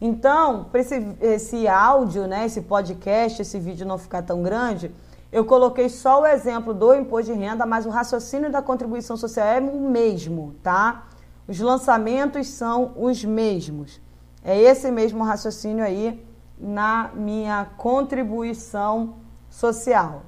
[0.00, 4.90] Então, para esse, esse áudio, né, esse podcast, esse vídeo não ficar tão grande,
[5.30, 9.46] eu coloquei só o exemplo do imposto de renda, mas o raciocínio da contribuição social
[9.46, 11.06] é o mesmo, tá?
[11.46, 14.00] Os lançamentos são os mesmos.
[14.42, 16.24] É esse mesmo raciocínio aí
[16.58, 19.16] na minha contribuição
[19.50, 20.22] social.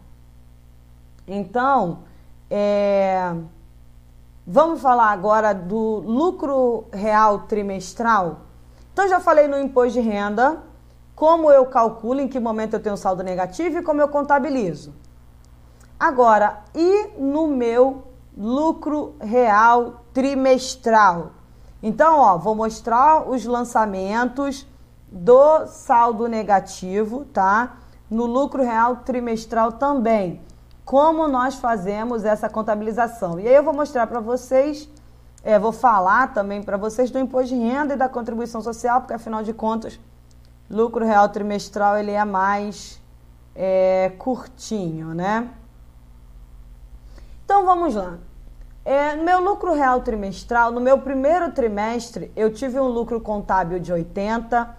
[1.27, 2.01] Então,
[2.51, 3.35] é,
[4.47, 8.43] vamos falar agora do lucro real trimestral.
[8.93, 10.63] Então, já falei no imposto de renda,
[11.15, 14.95] como eu calculo, em que momento eu tenho saldo negativo e como eu contabilizo.
[15.99, 18.05] Agora, e no meu
[18.37, 21.33] lucro real trimestral?
[21.83, 24.67] Então, ó, vou mostrar os lançamentos
[25.13, 27.77] do saldo negativo, tá?
[28.11, 30.41] No lucro real trimestral também.
[30.87, 33.39] Como nós fazemos essa contabilização.
[33.39, 34.89] E aí eu vou mostrar para vocês
[35.45, 39.15] é, vou falar também para vocês do imposto de renda e da contribuição social, porque
[39.15, 40.01] afinal de contas,
[40.69, 43.01] lucro real trimestral ele é mais
[43.55, 45.49] é, curtinho, né?
[47.45, 48.19] Então vamos lá.
[48.87, 53.81] É, no meu lucro real trimestral, no meu primeiro trimestre, eu tive um lucro contábil
[53.81, 54.77] de 80,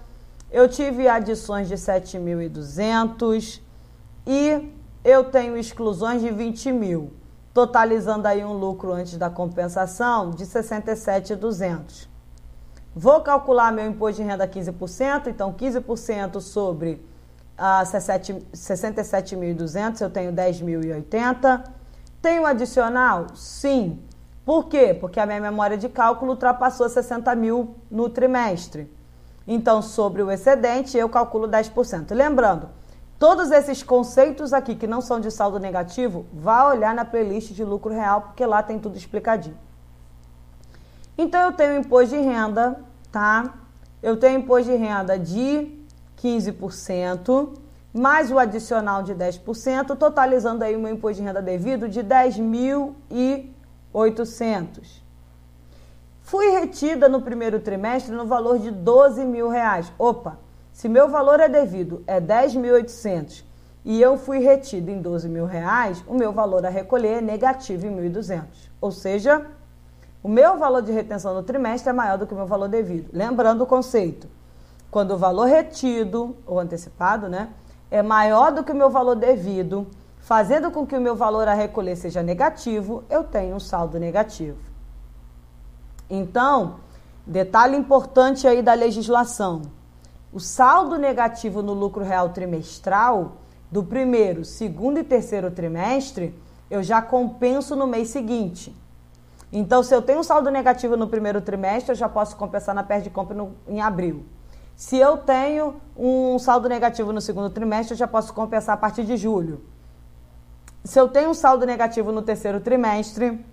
[0.49, 3.59] eu tive adições de 7.200
[4.25, 4.71] e
[5.03, 7.11] eu tenho exclusões de 20 mil
[7.53, 12.07] totalizando aí um lucro antes da compensação de 67,200.
[12.95, 17.05] Vou calcular meu imposto de renda 15%, então 15% sobre
[17.57, 21.75] ah, 67.200, eu tenho 10.080.
[22.21, 23.27] Tenho adicional?
[23.36, 23.99] Sim.
[24.45, 24.93] Por quê?
[24.93, 28.91] Porque a minha memória de cálculo ultrapassou 60 mil no trimestre.
[29.47, 32.13] Então, sobre o excedente, eu calculo 10%.
[32.13, 32.69] Lembrando,
[33.19, 37.63] Todos esses conceitos aqui que não são de saldo negativo, vá olhar na playlist de
[37.63, 39.58] lucro real, porque lá tem tudo explicadinho.
[41.17, 42.80] Então eu tenho imposto de renda,
[43.12, 43.56] tá?
[44.03, 45.80] Eu tenho imposto de renda de
[46.21, 47.58] 15%,
[47.97, 55.01] mais o adicional de 10%, totalizando aí o meu imposto de renda devido de 10.800.
[56.21, 59.91] Fui retida no primeiro trimestre no valor de 12 mil reais.
[59.97, 60.38] Opa,
[60.71, 63.43] se meu valor é devido é 10.800
[63.86, 67.88] e eu fui retido em 12 mil reais, o meu valor a recolher é negativo
[67.88, 68.43] em 1.200.
[68.81, 69.45] Ou seja,
[70.21, 73.10] o meu valor de retenção no trimestre é maior do que o meu valor devido.
[73.13, 74.27] Lembrando o conceito.
[74.91, 77.47] Quando o valor retido, ou antecipado, né,
[77.89, 79.88] é maior do que o meu valor devido,
[80.19, 84.58] fazendo com que o meu valor a recolher seja negativo, eu tenho um saldo negativo.
[86.10, 86.75] Então,
[87.25, 89.63] detalhe importante aí da legislação.
[90.31, 93.38] O saldo negativo no lucro real trimestral
[93.71, 96.38] do primeiro, segundo e terceiro trimestre,
[96.69, 98.75] eu já compenso no mês seguinte.
[99.52, 102.83] Então, se eu tenho um saldo negativo no primeiro trimestre, eu já posso compensar na
[102.83, 104.25] perda de compra no, em abril.
[104.78, 109.06] Se eu tenho um saldo negativo no segundo trimestre, eu já posso compensar a partir
[109.06, 109.60] de julho.
[110.84, 113.44] Se eu tenho um saldo negativo no terceiro trimestre,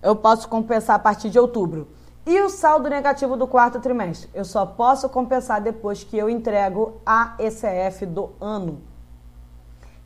[0.00, 1.88] eu posso compensar a partir de outubro.
[2.24, 4.30] E o saldo negativo do quarto trimestre?
[4.32, 8.80] Eu só posso compensar depois que eu entrego a ECF do ano.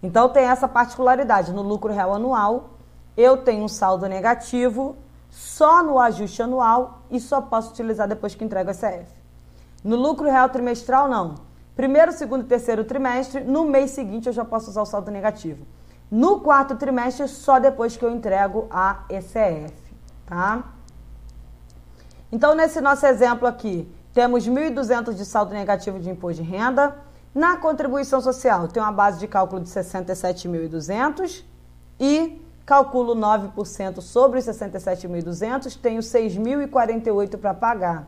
[0.03, 1.53] Então tem essa particularidade.
[1.53, 2.79] No lucro real anual,
[3.15, 4.97] eu tenho um saldo negativo
[5.29, 9.22] só no ajuste anual e só posso utilizar depois que entrego a ECF.
[9.83, 11.35] No lucro real trimestral, não.
[11.75, 15.67] Primeiro, segundo e terceiro trimestre, no mês seguinte eu já posso usar o saldo negativo.
[16.11, 19.75] No quarto trimestre, só depois que eu entrego a ECF,
[20.27, 20.63] tá?
[22.31, 26.95] Então, nesse nosso exemplo aqui, temos 1.200 de saldo negativo de imposto de renda.
[27.35, 31.43] Na contribuição social, tem uma base de cálculo de 67.200
[31.99, 38.07] e calculo 9% sobre os 67.200, tenho 6.048 para pagar.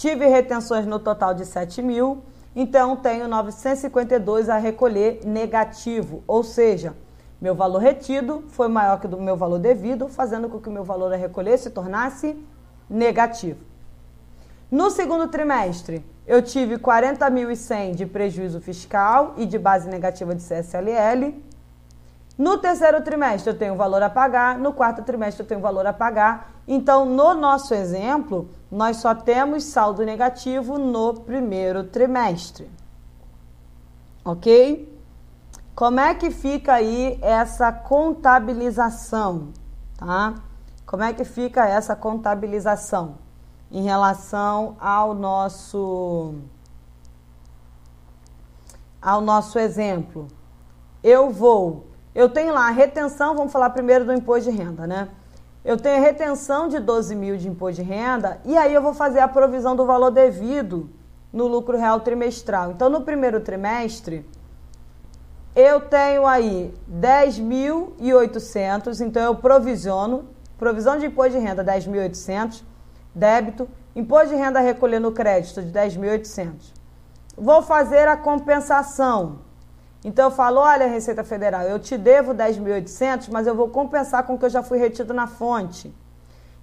[0.00, 2.22] Tive retenções no total de 7 mil,
[2.56, 6.96] então tenho 952 a recolher negativo, ou seja,
[7.38, 10.84] meu valor retido foi maior que o meu valor devido, fazendo com que o meu
[10.84, 12.34] valor a recolher se tornasse
[12.88, 13.60] negativo.
[14.70, 21.34] No segundo trimestre, eu tive 40.100 de prejuízo fiscal e de base negativa de CSLL.
[22.38, 25.92] No terceiro trimestre eu tenho valor a pagar, no quarto trimestre eu tenho valor a
[25.92, 26.54] pagar.
[26.66, 32.70] Então, no nosso exemplo, nós só temos saldo negativo no primeiro trimestre.
[34.24, 35.00] Ok?
[35.74, 39.48] Como é que fica aí essa contabilização,
[39.96, 40.34] tá?
[40.86, 43.16] Como é que fica essa contabilização
[43.70, 46.34] em relação ao nosso
[49.00, 50.28] ao nosso exemplo?
[51.02, 55.08] Eu vou eu tenho lá a retenção, vamos falar primeiro do imposto de renda, né?
[55.64, 58.94] Eu tenho a retenção de 12 mil de imposto de renda e aí eu vou
[58.94, 60.88] fazer a provisão do valor devido
[61.32, 62.70] no lucro real trimestral.
[62.70, 64.26] Então, no primeiro trimestre,
[65.54, 70.24] eu tenho aí 10.800, então eu provisiono,
[70.58, 72.62] provisão de imposto de renda 10.800,
[73.14, 76.72] débito, imposto de renda recolher no crédito de 10.800.
[77.36, 79.49] Vou fazer a compensação
[80.02, 84.34] então eu falo, olha Receita Federal, eu te devo 10.800, mas eu vou compensar com
[84.34, 85.92] o que eu já fui retido na fonte.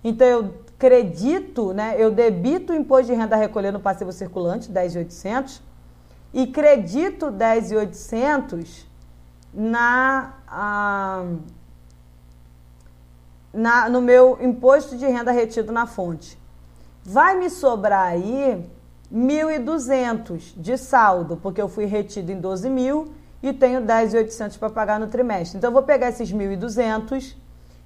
[0.04, 4.72] Então eu credito, né, eu debito o imposto de renda a recolher no passivo circulante,
[4.72, 5.62] 10.800,
[6.34, 8.86] e credito 10.800
[9.54, 11.26] na, ah,
[13.54, 16.38] na no meu imposto de renda retido na fonte.
[17.04, 18.68] Vai me sobrar aí
[19.14, 23.12] 1.200 de saldo, porque eu fui retido em 12 mil
[23.50, 25.58] e tenho 10.800 para pagar no trimestre.
[25.58, 27.36] Então, eu vou pegar esses 1.200,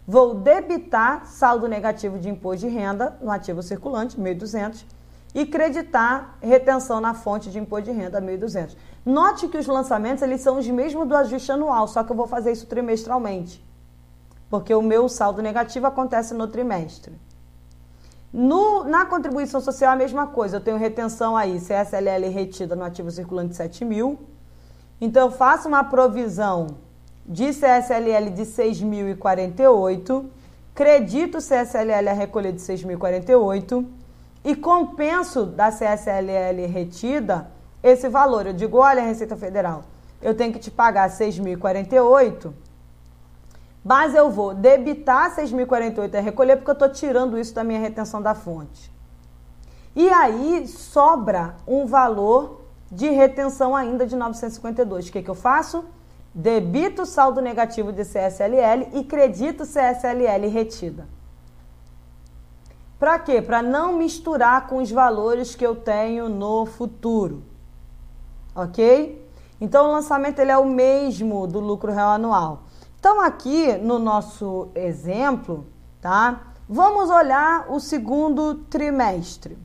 [0.07, 4.83] vou debitar saldo negativo de imposto de renda no ativo circulante, 1.200,
[5.33, 8.75] e creditar retenção na fonte de imposto de renda, 1.200.
[9.05, 12.27] Note que os lançamentos eles são os mesmos do ajuste anual, só que eu vou
[12.27, 13.63] fazer isso trimestralmente,
[14.49, 17.13] porque o meu saldo negativo acontece no trimestre.
[18.33, 20.55] No, na contribuição social, a mesma coisa.
[20.57, 24.19] Eu tenho retenção aí, CSLL retida no ativo circulante 7 mil,
[25.01, 26.77] então, eu faço uma provisão
[27.25, 30.25] de CSLL de 6.048,
[30.75, 33.83] credito CSLL a recolher de 6.048
[34.43, 37.49] e compenso da CSLL retida
[37.81, 38.45] esse valor.
[38.45, 39.83] Eu digo, olha, Receita Federal,
[40.21, 42.53] eu tenho que te pagar 6.048,
[43.83, 48.21] mas eu vou debitar 6.048 a recolher porque eu estou tirando isso da minha retenção
[48.21, 48.91] da fonte.
[49.95, 52.60] E aí sobra um valor
[52.91, 55.07] de retenção ainda de 952.
[55.07, 55.85] O que, que eu faço?
[56.33, 61.07] Debito o saldo negativo de CSLL e credito CSLL retida.
[62.99, 63.41] Para quê?
[63.41, 67.43] Para não misturar com os valores que eu tenho no futuro.
[68.53, 69.27] Ok?
[69.59, 72.63] Então o lançamento ele é o mesmo do lucro real anual.
[72.99, 75.65] Então aqui no nosso exemplo,
[75.99, 76.53] tá?
[76.69, 79.57] Vamos olhar o segundo trimestre.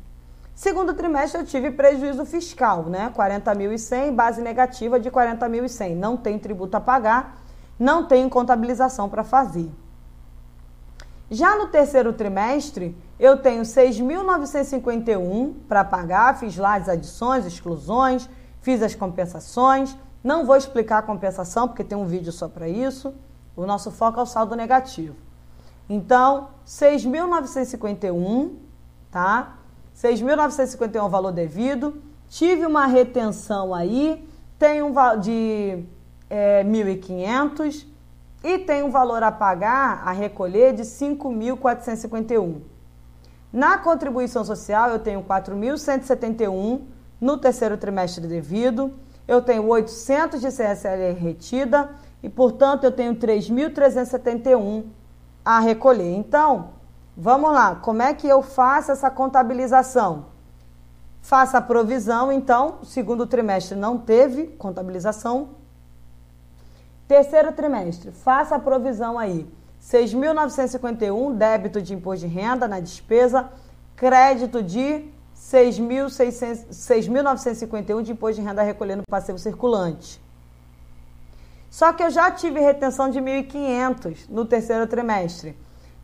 [0.57, 3.13] Segundo trimestre eu tive prejuízo fiscal, né?
[3.15, 5.95] 40.100, base negativa de 40.100.
[5.95, 7.43] Não tem tributo a pagar,
[7.79, 9.71] não tem contabilização para fazer.
[11.31, 18.27] Já no terceiro trimestre, eu tenho 6.951 para pagar, fiz lá as adições, exclusões,
[18.63, 19.95] fiz as compensações.
[20.25, 23.15] Não vou explicar a compensação, porque tem um vídeo só para isso.
[23.55, 25.17] O nosso foco é o saldo negativo.
[25.87, 28.55] Então, 6.951,
[29.11, 29.56] tá?
[29.97, 32.03] 6.951 é o valor devido.
[32.29, 34.29] Tive uma retenção aí,
[34.59, 35.85] tem um de
[36.29, 37.87] é, 1.500
[38.45, 42.61] e tem um valor a pagar, a recolher, de 5.451.
[43.53, 46.83] Na contribuição social, eu tenho 4.171
[47.19, 48.93] no terceiro trimestre devido,
[49.27, 51.91] eu tenho 800 de CSL retida
[52.23, 54.85] e, portanto, eu tenho 3.371
[55.45, 56.15] a recolher.
[56.15, 56.76] Então,
[57.17, 60.27] Vamos lá, como é que eu faço essa contabilização?
[61.23, 65.49] Faça a provisão, então, segundo trimestre não teve contabilização.
[67.09, 69.49] Terceiro trimestre, faça a provisão aí.
[69.83, 73.49] 6.951, débito de imposto de renda na despesa,
[73.97, 80.21] crédito de 6.951 de imposto de renda recolhendo passivo circulante.
[81.71, 85.57] Só que eu já tive retenção de 1.500 no terceiro trimestre.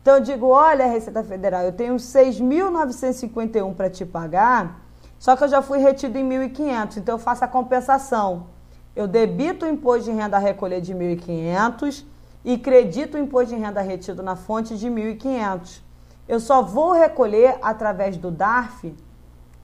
[0.03, 4.81] Então eu digo, olha, Receita Federal, eu tenho 6.951 para te pagar,
[5.17, 8.47] só que eu já fui retido em 1.500, então eu faço a compensação.
[8.93, 12.03] Eu debito o imposto de renda a recolher de 1.500
[12.43, 15.81] e credito o imposto de renda retido na fonte de 1.500.
[16.27, 18.93] Eu só vou recolher através do DARF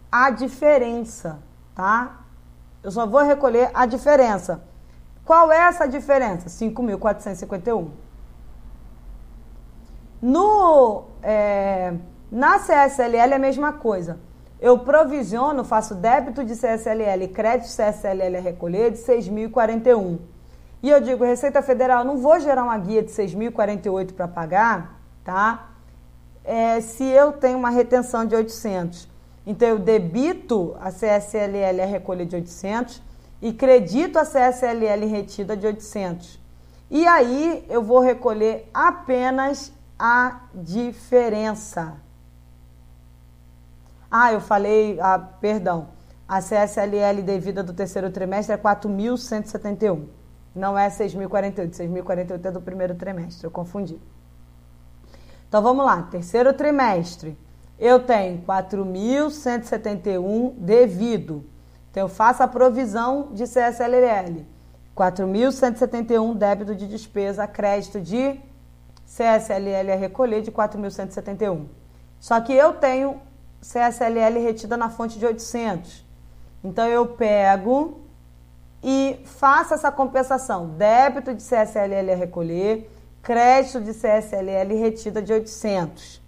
[0.10, 1.40] a diferença,
[1.76, 2.22] tá?
[2.82, 4.64] Eu só vou recolher a diferença.
[5.26, 6.48] Qual é essa diferença?
[6.48, 7.90] 5.451.
[10.22, 11.94] No, é,
[12.32, 14.20] na CSLL é a mesma coisa.
[14.60, 20.20] Eu provisiono, faço débito de CSLL e crédito CSLL a recolher de 6.041.
[20.84, 25.70] E eu digo, Receita Federal, não vou gerar uma guia de 6.048 para pagar, tá?
[26.44, 29.08] É, se eu tenho uma retenção de 800.
[29.48, 33.02] Então, eu debito a CSLL a recolher de 800
[33.42, 36.40] e credito a CSLL retida de 800.
[36.92, 41.98] E aí, eu vou recolher apenas a diferença.
[44.10, 45.90] Ah, eu falei, ah, perdão,
[46.28, 50.08] a CSLL devida do terceiro trimestre é 4.171.
[50.56, 51.72] Não é 6.048.
[51.72, 54.00] 6.048 é do primeiro trimestre, eu confundi.
[55.48, 57.38] Então vamos lá, terceiro trimestre.
[57.78, 61.44] Eu tenho 4.171 devido.
[61.92, 64.46] Então eu faço a provisão de CSLL.
[64.96, 68.40] 4.171 débito de despesa, crédito de
[69.10, 71.66] CSLL a recolher de 4.171.
[72.20, 73.20] Só que eu tenho
[73.60, 76.06] CSLL retida na fonte de 800.
[76.64, 78.02] Então eu pego
[78.84, 80.68] e faço essa compensação.
[80.70, 82.88] Débito de CSLL a recolher,
[83.24, 86.22] crédito de CSLL retida de 800.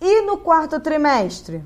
[0.00, 1.64] E no quarto trimestre?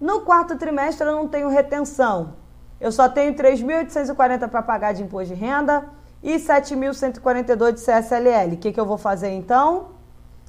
[0.00, 2.34] No quarto trimestre eu não tenho retenção.
[2.80, 5.84] Eu só tenho 3.840 para pagar de imposto de renda
[6.22, 8.54] e 7.142 de CSLL.
[8.54, 9.88] O que, que eu vou fazer então?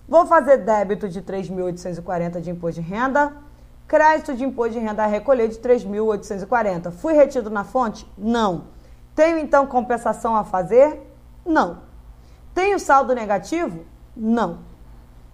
[0.08, 3.34] Vou fazer débito de 3.840 de imposto de renda,
[3.88, 6.92] crédito de imposto de renda a recolher de 3.840.
[6.92, 8.08] Fui retido na fonte?
[8.18, 8.66] Não.
[9.16, 11.02] Tenho então compensação a fazer?
[11.46, 11.82] Não.
[12.54, 13.86] Tenho saldo negativo?
[14.16, 14.60] Não.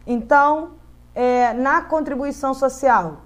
[0.06, 0.72] Então,
[1.20, 3.24] é, na contribuição social,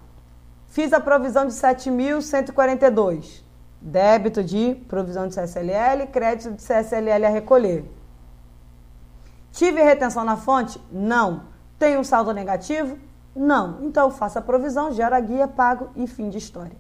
[0.66, 3.44] fiz a provisão de 7.142.
[3.80, 7.86] Débito de provisão de CSLL, crédito de CSLL a recolher.
[9.52, 10.82] Tive retenção na fonte?
[10.92, 11.44] Não.
[11.78, 12.98] Tenho um saldo negativo?
[13.36, 13.78] Não.
[13.84, 16.78] Então faça a provisão, gera a guia, pago e fim de história.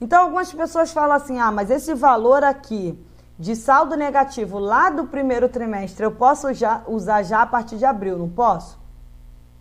[0.00, 2.98] Então algumas pessoas falam assim: ah, mas esse valor aqui
[3.38, 7.84] de saldo negativo lá do primeiro trimestre eu posso já, usar já a partir de
[7.84, 8.79] abril, não posso?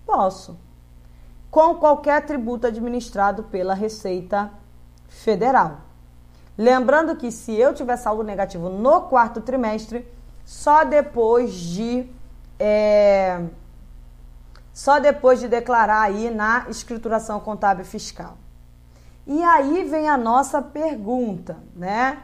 [0.10, 0.58] Posso.
[1.52, 4.50] Com qualquer tributo administrado pela Receita
[5.08, 5.82] Federal.
[6.58, 10.08] Lembrando que se eu tiver saldo negativo no quarto trimestre,
[10.44, 12.10] só depois de
[12.60, 13.40] é,
[14.74, 18.36] só depois de declarar aí na escrituração contábil fiscal.
[19.28, 22.24] E aí vem a nossa pergunta, né?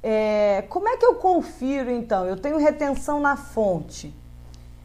[0.00, 2.24] É, como é que eu confiro então?
[2.24, 4.14] Eu tenho retenção na fonte.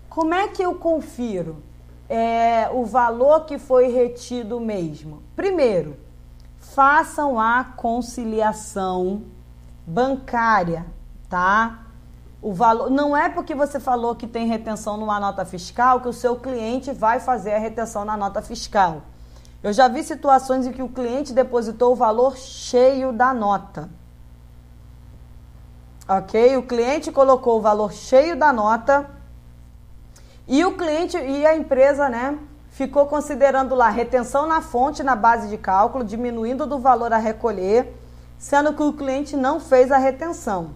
[0.09, 1.61] Como é que eu confiro?
[2.09, 5.23] É, o valor que foi retido mesmo?
[5.35, 5.97] Primeiro,
[6.59, 9.23] façam a conciliação
[9.85, 10.85] bancária,
[11.29, 11.79] tá?
[12.41, 16.13] O valor não é porque você falou que tem retenção numa nota fiscal que o
[16.13, 19.01] seu cliente vai fazer a retenção na nota fiscal.
[19.63, 23.89] Eu já vi situações em que o cliente depositou o valor cheio da nota.
[26.07, 26.55] Ok?
[26.57, 29.09] O cliente colocou o valor cheio da nota
[30.47, 32.37] e o cliente e a empresa, né,
[32.69, 37.93] ficou considerando lá retenção na fonte na base de cálculo, diminuindo do valor a recolher,
[38.37, 40.71] sendo que o cliente não fez a retenção.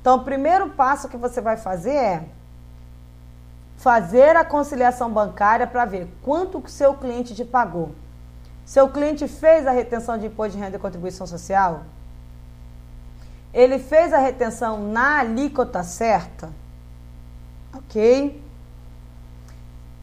[0.00, 2.24] Então, o primeiro passo que você vai fazer é
[3.76, 7.92] fazer a conciliação bancária para ver quanto que seu cliente te pagou.
[8.64, 11.82] Seu cliente fez a retenção de imposto de renda e contribuição social?
[13.52, 16.50] Ele fez a retenção na alíquota certa?
[17.74, 18.49] Ok?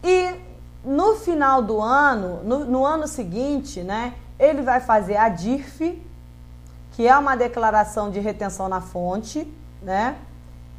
[0.08, 0.39] E
[0.86, 6.01] no final do ano, no, no ano seguinte, né, ele vai fazer a DIRF,
[6.93, 9.45] que é uma declaração de retenção na fonte,
[9.82, 10.16] né?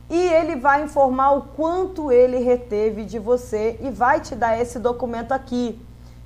[0.09, 4.79] E ele vai informar o quanto ele reteve de você e vai te dar esse
[4.79, 5.79] documento aqui,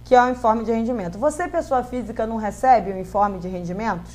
[0.04, 1.18] que é o informe de rendimento.
[1.18, 4.12] Você, pessoa física, não recebe o informe de rendimentos?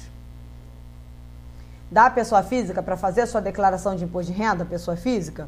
[1.89, 5.47] da pessoa física para fazer a sua declaração de imposto de renda, pessoa física?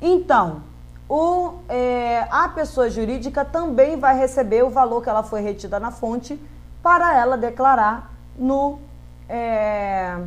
[0.00, 0.62] Então,
[1.08, 5.90] o, é, a pessoa jurídica também vai receber o valor que ela foi retida na
[5.90, 6.40] fonte
[6.82, 8.78] para ela declarar no,
[9.28, 10.18] é,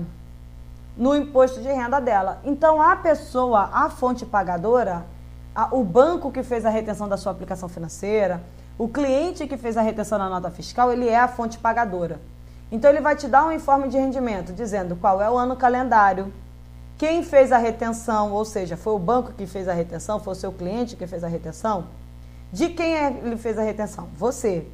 [0.96, 2.40] no imposto de renda dela.
[2.46, 5.06] Então, a pessoa, a fonte pagadora,
[5.54, 8.42] a, o banco que fez a retenção da sua aplicação financeira,
[8.78, 12.22] o cliente que fez a retenção na nota fiscal, ele é a fonte pagadora.
[12.72, 16.32] Então, ele vai te dar um informe de rendimento dizendo qual é o ano calendário,
[17.00, 20.36] quem fez a retenção, ou seja, foi o banco que fez a retenção, foi o
[20.36, 21.86] seu cliente que fez a retenção?
[22.52, 24.10] De quem é ele fez a retenção?
[24.18, 24.68] Você.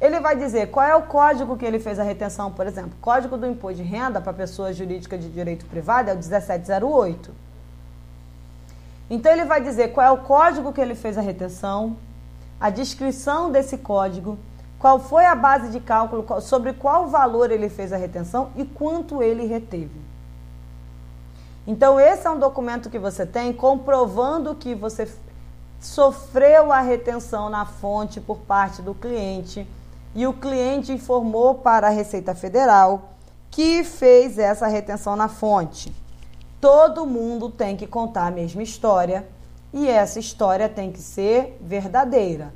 [0.00, 2.92] Ele vai dizer qual é o código que ele fez a retenção, por exemplo.
[2.98, 7.30] Código do imposto de renda para pessoa jurídica de direito privado é o 1708.
[9.10, 11.98] Então ele vai dizer qual é o código que ele fez a retenção,
[12.58, 14.38] a descrição desse código,
[14.78, 19.22] qual foi a base de cálculo, sobre qual valor ele fez a retenção e quanto
[19.22, 20.15] ele reteve.
[21.66, 25.10] Então, esse é um documento que você tem comprovando que você
[25.80, 29.66] sofreu a retenção na fonte por parte do cliente
[30.14, 33.10] e o cliente informou para a Receita Federal
[33.50, 35.92] que fez essa retenção na fonte.
[36.60, 39.26] Todo mundo tem que contar a mesma história
[39.72, 42.54] e essa história tem que ser verdadeira.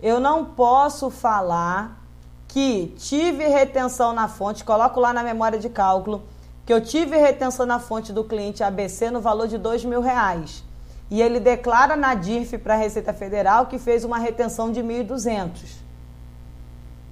[0.00, 2.02] Eu não posso falar
[2.48, 6.22] que tive retenção na fonte, coloco lá na memória de cálculo
[6.64, 10.64] que eu tive retenção na fonte do cliente ABC no valor de dois mil reais.
[11.10, 15.82] E ele declara na DIRF para a Receita Federal que fez uma retenção de 1.200.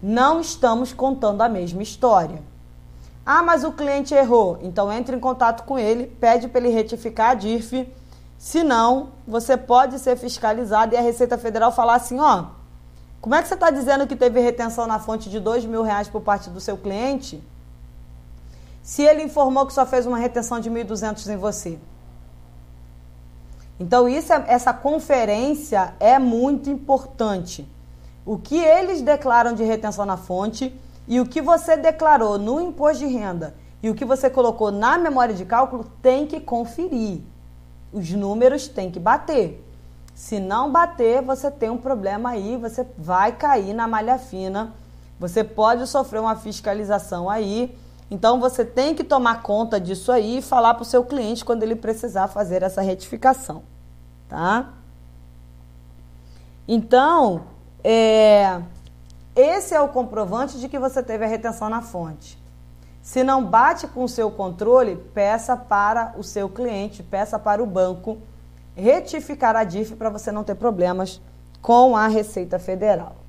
[0.03, 2.43] Não estamos contando a mesma história.
[3.27, 4.59] Ah, mas o cliente errou.
[4.63, 7.93] Então entre em contato com ele, pede para ele retificar a DIRF.
[8.39, 12.47] Senão, você pode ser fiscalizado e a Receita Federal falar assim, ó,
[13.21, 16.09] como é que você está dizendo que teve retenção na fonte de dois mil reais
[16.09, 17.43] por parte do seu cliente?
[18.91, 21.79] Se ele informou que só fez uma retenção de 1.200 em você?
[23.79, 27.71] Então, isso é, essa conferência é muito importante.
[28.27, 30.77] O que eles declaram de retenção na fonte
[31.07, 34.99] e o que você declarou no imposto de renda e o que você colocou na
[34.99, 37.21] memória de cálculo tem que conferir.
[37.93, 39.65] Os números têm que bater.
[40.17, 44.75] Se não bater, você tem um problema aí, você vai cair na malha fina.
[45.21, 47.79] Você pode sofrer uma fiscalização aí
[48.11, 51.63] então você tem que tomar conta disso aí e falar para o seu cliente quando
[51.63, 53.63] ele precisar fazer essa retificação,
[54.29, 54.71] tá?
[56.67, 57.43] Então,
[57.85, 58.61] é,
[59.35, 62.39] esse é o comprovante de que você teve a retenção na fonte.
[63.01, 67.67] Se não bate com o seu controle, peça para o seu cliente, peça para o
[67.67, 68.19] banco
[68.75, 71.21] retificar a DIF para você não ter problemas
[71.61, 73.20] com a Receita Federal.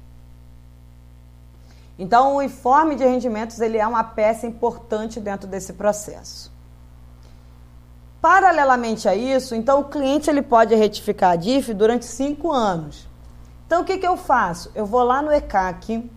[2.01, 6.51] Então, o informe de rendimentos ele é uma peça importante dentro desse processo.
[8.19, 13.07] Paralelamente a isso, então o cliente ele pode retificar a DIF durante cinco anos.
[13.67, 14.71] Então, o que, que eu faço?
[14.73, 16.09] Eu vou lá no ECAC,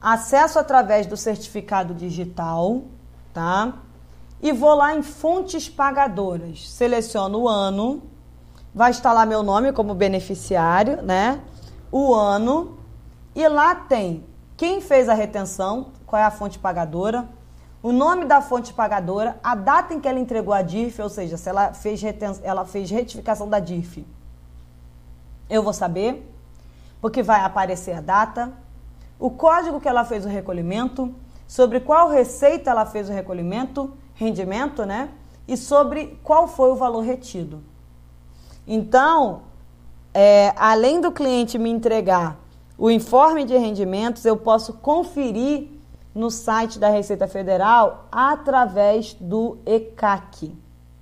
[0.00, 2.82] acesso através do certificado digital,
[3.32, 3.74] tá?
[4.42, 8.02] E vou lá em fontes pagadoras, seleciono o ano,
[8.74, 11.40] vai estar lá meu nome como beneficiário, né?
[11.92, 12.79] O ano,
[13.34, 14.24] e lá tem
[14.56, 17.26] quem fez a retenção, qual é a fonte pagadora,
[17.82, 21.38] o nome da fonte pagadora, a data em que ela entregou a DIF, ou seja,
[21.38, 24.06] se ela fez, reten ela fez retificação da DIF.
[25.48, 26.30] Eu vou saber,
[27.00, 28.52] porque vai aparecer a data,
[29.18, 31.14] o código que ela fez o recolhimento,
[31.48, 35.08] sobre qual receita ela fez o recolhimento, rendimento, né?
[35.48, 37.62] E sobre qual foi o valor retido.
[38.66, 39.42] Então,
[40.12, 42.39] é, além do cliente me entregar
[42.80, 45.68] o informe de rendimentos eu posso conferir
[46.14, 50.56] no site da Receita Federal através do ECAC,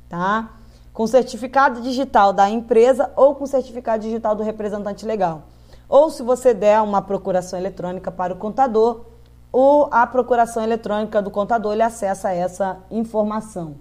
[0.09, 0.51] tá?
[0.93, 5.45] Com certificado digital da empresa ou com certificado digital do representante legal.
[5.89, 9.05] Ou se você der uma procuração eletrônica para o contador,
[9.53, 13.77] ou a procuração eletrônica do contador ele acessa essa informação.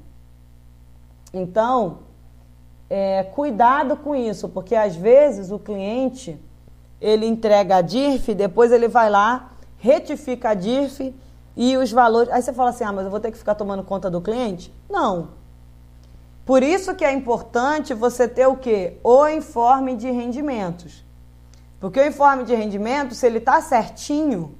[1.33, 1.97] Então,
[2.91, 6.39] é, cuidado com isso, porque às vezes o cliente
[7.01, 11.13] ele entrega a DIRF, depois ele vai lá, retifica a DIRF
[11.55, 12.31] e os valores.
[12.31, 14.73] Aí você fala assim: ah, mas eu vou ter que ficar tomando conta do cliente?
[14.89, 15.29] Não.
[16.45, 18.97] Por isso que é importante você ter o quê?
[19.03, 21.03] O informe de rendimentos.
[21.79, 24.55] Porque o informe de rendimentos, se ele está certinho,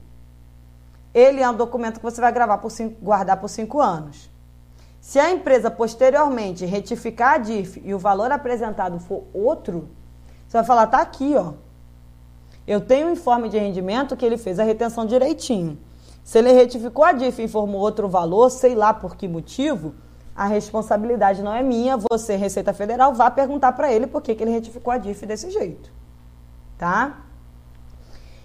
[1.13, 4.29] ele é um documento que você vai gravar por cinco, guardar por cinco anos.
[4.99, 9.89] Se a empresa posteriormente retificar a DIF e o valor apresentado for outro,
[10.47, 11.53] você vai falar, tá aqui, ó.
[12.67, 15.79] Eu tenho um informe de rendimento que ele fez a retenção direitinho.
[16.23, 19.95] Se ele retificou a DIF e informou outro valor, sei lá por que motivo,
[20.35, 21.97] a responsabilidade não é minha.
[22.11, 25.49] Você, Receita Federal, vá perguntar para ele por que, que ele retificou a DIF desse
[25.49, 25.89] jeito.
[26.77, 27.21] Tá?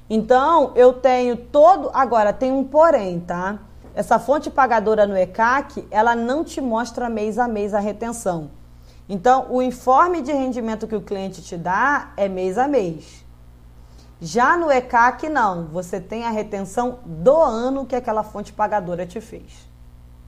[0.09, 1.91] Então, eu tenho todo.
[1.93, 3.59] Agora, tem um porém, tá?
[3.95, 8.51] Essa fonte pagadora no ECAC, ela não te mostra mês a mês a retenção.
[9.09, 13.22] Então, o informe de rendimento que o cliente te dá é mês a mês.
[14.25, 15.67] Já no ECAC, não.
[15.67, 19.69] Você tem a retenção do ano que aquela fonte pagadora te fez.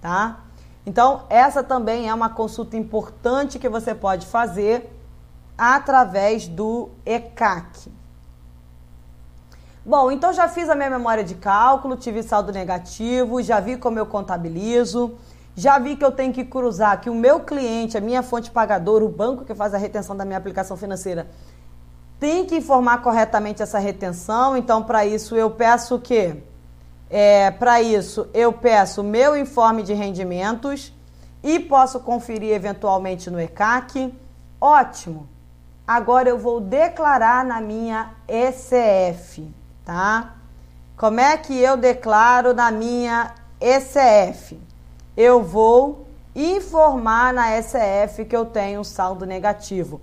[0.01, 0.41] Tá?
[0.85, 4.91] Então, essa também é uma consulta importante que você pode fazer
[5.57, 7.89] através do ECAC.
[9.87, 13.99] Bom, então já fiz a minha memória de cálculo, tive saldo negativo, já vi como
[13.99, 15.17] eu contabilizo,
[15.55, 19.05] já vi que eu tenho que cruzar que o meu cliente, a minha fonte pagadora,
[19.05, 21.29] o banco que faz a retenção da minha aplicação financeira,
[22.25, 24.57] tem que informar corretamente essa retenção.
[24.57, 26.43] Então, para isso, eu peço o quê?
[27.11, 30.91] É, para isso, eu peço meu informe de rendimentos
[31.43, 34.11] e posso conferir eventualmente no ECAC.
[34.59, 35.29] Ótimo!
[35.87, 39.53] Agora eu vou declarar na minha ECF
[39.85, 40.33] tá?
[40.97, 44.59] Como é que eu declaro na minha ECF?
[45.15, 50.01] Eu vou informar na ECF que eu tenho saldo negativo.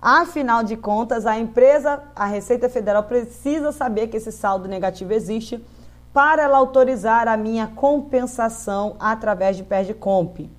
[0.00, 5.62] Afinal de contas, a empresa, a Receita Federal precisa saber que esse saldo negativo existe
[6.12, 10.50] para ela autorizar a minha compensação através de PERDComp.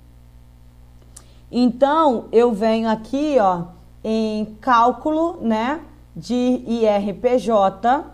[1.50, 3.64] Então, eu venho aqui, ó,
[4.02, 5.80] em cálculo, né,
[6.14, 8.04] de IRPJ,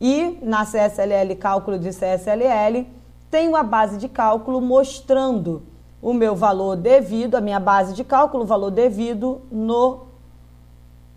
[0.00, 2.86] e na CSLL, cálculo de CSLL,
[3.30, 5.62] tenho a base de cálculo mostrando
[6.02, 10.11] o meu valor devido, a minha base de cálculo, o valor devido no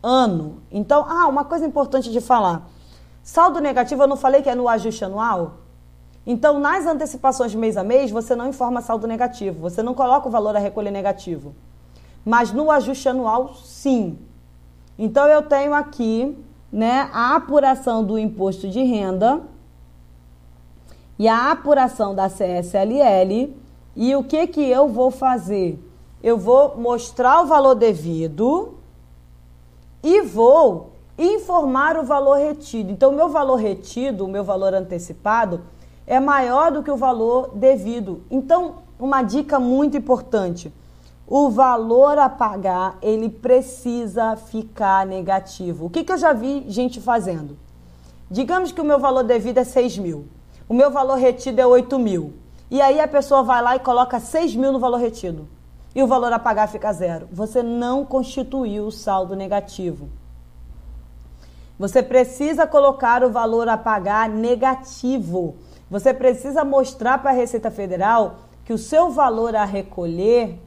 [0.06, 0.62] ano.
[0.72, 2.70] Então, ah, uma coisa importante de falar.
[3.24, 5.56] Saldo negativo, eu não falei que é no ajuste anual?
[6.28, 10.32] Então, nas antecipações mês a mês, você não informa saldo negativo, você não coloca o
[10.32, 11.56] valor a recolher negativo.
[12.24, 14.18] Mas no ajuste anual, sim.
[14.98, 16.38] Então, eu tenho aqui
[16.72, 19.42] né, a apuração do imposto de renda
[21.18, 23.56] e a apuração da CSLL.
[23.96, 25.80] E o que que eu vou fazer?
[26.22, 28.76] Eu vou mostrar o valor devido
[30.06, 32.92] e vou informar o valor retido.
[32.92, 35.62] Então, o meu valor retido, o meu valor antecipado,
[36.06, 38.22] é maior do que o valor devido.
[38.30, 40.72] Então, uma dica muito importante
[41.28, 45.88] o valor a pagar ele precisa ficar negativo.
[45.88, 47.58] O que, que eu já vi gente fazendo?
[48.30, 50.28] Digamos que o meu valor devido é 6 mil,
[50.70, 52.34] o meu valor retido é 8 mil.
[52.70, 55.48] E aí a pessoa vai lá e coloca 6 mil no valor retido.
[55.96, 57.28] E o valor a pagar fica zero.
[57.32, 60.10] Você não constituiu o saldo negativo.
[61.80, 65.56] Você precisa colocar o valor a pagar negativo.
[65.90, 70.60] Você precisa mostrar para a Receita Federal que o seu valor a recolher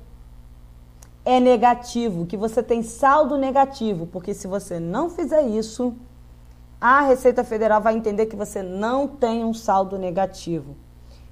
[1.25, 5.95] é negativo, que você tem saldo negativo, porque se você não fizer isso,
[6.81, 10.75] a Receita Federal vai entender que você não tem um saldo negativo.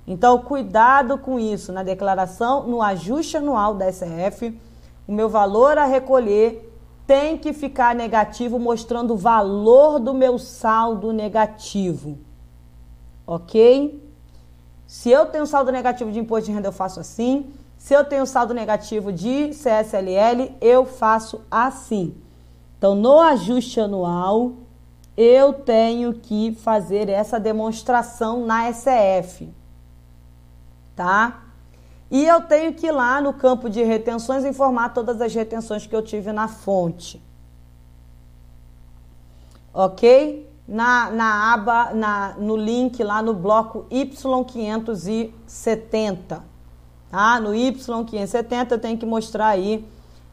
[0.07, 4.57] Então, cuidado com isso na declaração, no ajuste anual da SF,
[5.07, 6.72] o meu valor a recolher
[7.07, 12.18] tem que ficar negativo, mostrando o valor do meu saldo negativo.
[13.26, 14.02] Ok?
[14.86, 17.52] Se eu tenho saldo negativo de imposto de renda, eu faço assim.
[17.76, 22.14] Se eu tenho saldo negativo de CSLL, eu faço assim.
[22.78, 24.52] Então, no ajuste anual,
[25.16, 29.48] eu tenho que fazer essa demonstração na SF.
[30.97, 31.44] Tá?
[32.11, 35.94] E eu tenho que ir lá no campo de retenções informar todas as retenções que
[35.94, 37.22] eu tive na fonte.
[39.74, 40.51] Ok?
[40.66, 46.40] Na, na aba, na, no link lá no bloco Y570.
[47.11, 47.40] Tá?
[47.40, 49.86] No Y570 eu tenho que mostrar aí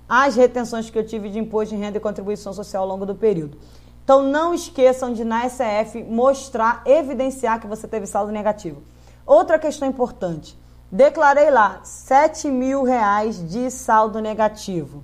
[0.08, 3.16] as retenções que eu tive de imposto de renda e contribuição social ao longo do
[3.16, 3.58] período.
[4.04, 8.84] Então não esqueçam de na SF mostrar, evidenciar que você teve saldo negativo.
[9.26, 10.58] Outra questão importante.
[10.92, 15.04] Declarei lá 7 mil reais de saldo negativo.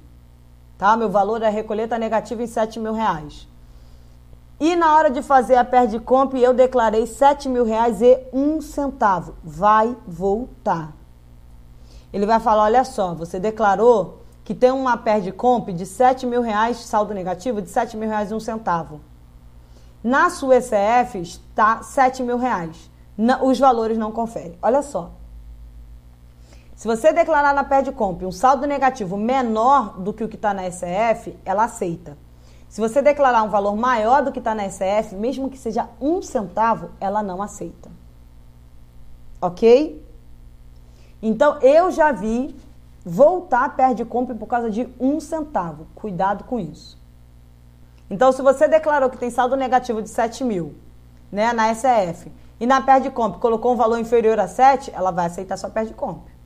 [0.77, 0.95] Tá?
[0.95, 3.47] Meu valor a recolher está negativo em 7 mil reais.
[4.59, 8.61] E na hora de fazer a perde comp, eu declarei 7 mil reais e um
[8.61, 9.35] centavo.
[9.43, 10.93] Vai voltar.
[12.11, 16.41] Ele vai falar: olha só, você declarou que tem uma perde comp de 7 mil
[16.41, 18.99] reais, saldo negativo de 7 mil reais e um centavo.
[20.03, 22.88] Na sua ECF está 7 mil reais.
[23.41, 24.57] Os valores não conferem.
[24.61, 25.11] Olha só.
[26.75, 30.53] Se você declarar na perde comp um saldo negativo menor do que o que está
[30.53, 32.17] na ECF, ela aceita.
[32.69, 36.21] Se você declarar um valor maior do que está na ECF, mesmo que seja um
[36.21, 37.89] centavo, ela não aceita.
[39.41, 40.05] ok?
[41.21, 42.55] Então eu já vi
[43.03, 45.87] voltar perde compra por causa de um centavo.
[45.95, 46.97] Cuidado com isso.
[48.09, 50.73] Então, se você declarou que tem saldo negativo de 7 mil,
[51.31, 55.27] né, na SF, e na perde compra colocou um valor inferior a 7, ela vai
[55.27, 56.39] aceitar sua perde compra.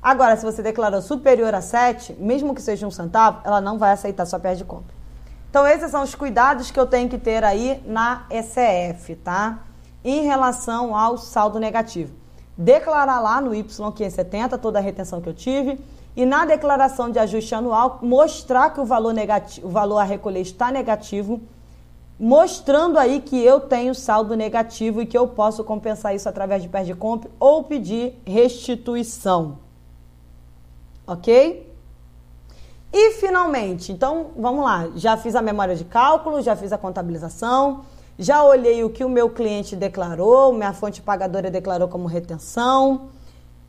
[0.00, 3.92] Agora, se você declarou superior a 7, mesmo que seja um centavo, ela não vai
[3.92, 4.96] aceitar sua perde compra.
[5.50, 9.60] Então, esses são os cuidados que eu tenho que ter aí na SF, tá?
[10.04, 12.14] Em relação ao saldo negativo.
[12.56, 15.80] Declarar lá no Y570 toda a retenção que eu tive
[16.14, 20.40] e na declaração de ajuste anual mostrar que o valor negativo, o valor a recolher
[20.40, 21.40] está negativo,
[22.18, 26.68] mostrando aí que eu tenho saldo negativo e que eu posso compensar isso através de
[26.68, 29.58] perde compra ou pedir restituição.
[31.06, 31.66] OK?
[32.92, 37.84] E finalmente, então vamos lá, já fiz a memória de cálculo, já fiz a contabilização,
[38.18, 43.10] já olhei o que o meu cliente declarou, minha fonte pagadora declarou como retenção,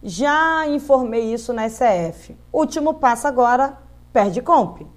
[0.02, 2.36] já informei isso na SF.
[2.52, 3.78] Último passo agora,
[4.14, 4.88] Perdicomp.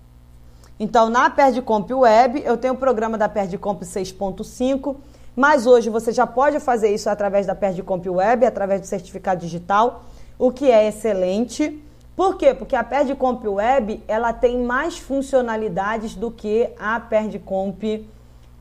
[0.82, 4.96] Então, na Perdicomp Web, eu tenho o programa da Perdicomp 6.5,
[5.36, 10.02] mas hoje você já pode fazer isso através da Perdicomp Web, através do certificado digital,
[10.36, 11.80] o que é excelente.
[12.16, 12.52] Por quê?
[12.52, 18.04] Porque a Perdicomp Web ela tem mais funcionalidades do que a Perdicomp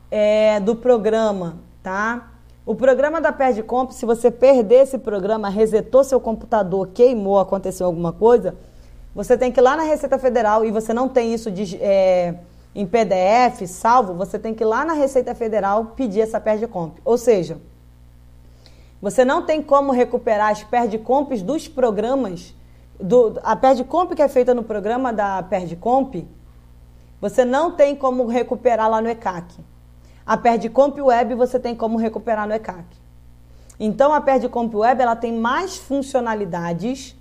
[0.08, 2.30] é, do programa, tá?
[2.64, 8.12] O programa da Perdicomp, se você perder esse programa, resetou seu computador, queimou, aconteceu alguma
[8.12, 8.54] coisa,
[9.14, 12.34] você tem que ir lá na Receita Federal e você não tem isso de, é,
[12.74, 16.98] em PDF, salvo, você tem que ir lá na Receita Federal pedir essa Perdicomp.
[17.04, 17.58] Ou seja,
[19.00, 22.54] você não tem como recuperar as Perdicomps dos programas
[22.98, 26.26] do, a Perdicomp que é feita no programa da Perdicomp,
[27.20, 29.54] você não tem como recuperar lá no ECAC.
[30.24, 32.86] A Perdicomp Web você tem como recuperar no ECAC.
[33.78, 37.16] Então a Perdicomp Web ela tem mais funcionalidades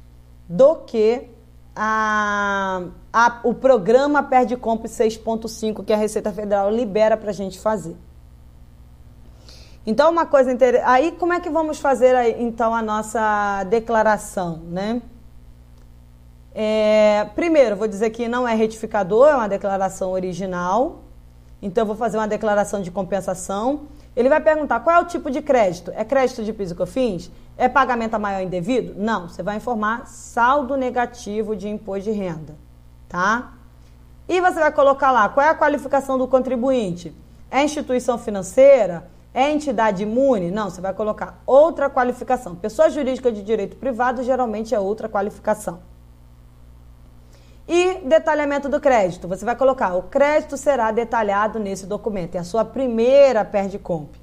[0.47, 1.27] do que
[1.75, 7.95] a, a, o programa Perdicomp 6.5 que a Receita Federal libera para a gente fazer.
[9.85, 10.87] Então uma coisa interessante.
[10.87, 15.01] Aí como é que vamos fazer então a nossa declaração, né?
[16.53, 21.01] É, primeiro, vou dizer que não é retificador, é uma declaração original.
[21.61, 23.87] Então, vou fazer uma declaração de compensação.
[24.15, 25.91] Ele vai perguntar qual é o tipo de crédito?
[25.95, 27.31] É crédito de PIS e COFINS?
[27.57, 28.93] É pagamento a maior indevido?
[28.97, 32.55] Não, você vai informar saldo negativo de imposto de renda,
[33.07, 33.53] tá?
[34.27, 37.15] E você vai colocar lá qual é a qualificação do contribuinte?
[37.49, 39.09] É instituição financeira?
[39.33, 40.51] É entidade imune?
[40.51, 42.55] Não, você vai colocar outra qualificação.
[42.55, 45.79] Pessoa jurídica de direito privado geralmente é outra qualificação.
[47.73, 49.29] E detalhamento do crédito.
[49.29, 52.35] Você vai colocar o crédito será detalhado nesse documento.
[52.35, 54.13] É a sua primeira perde comp.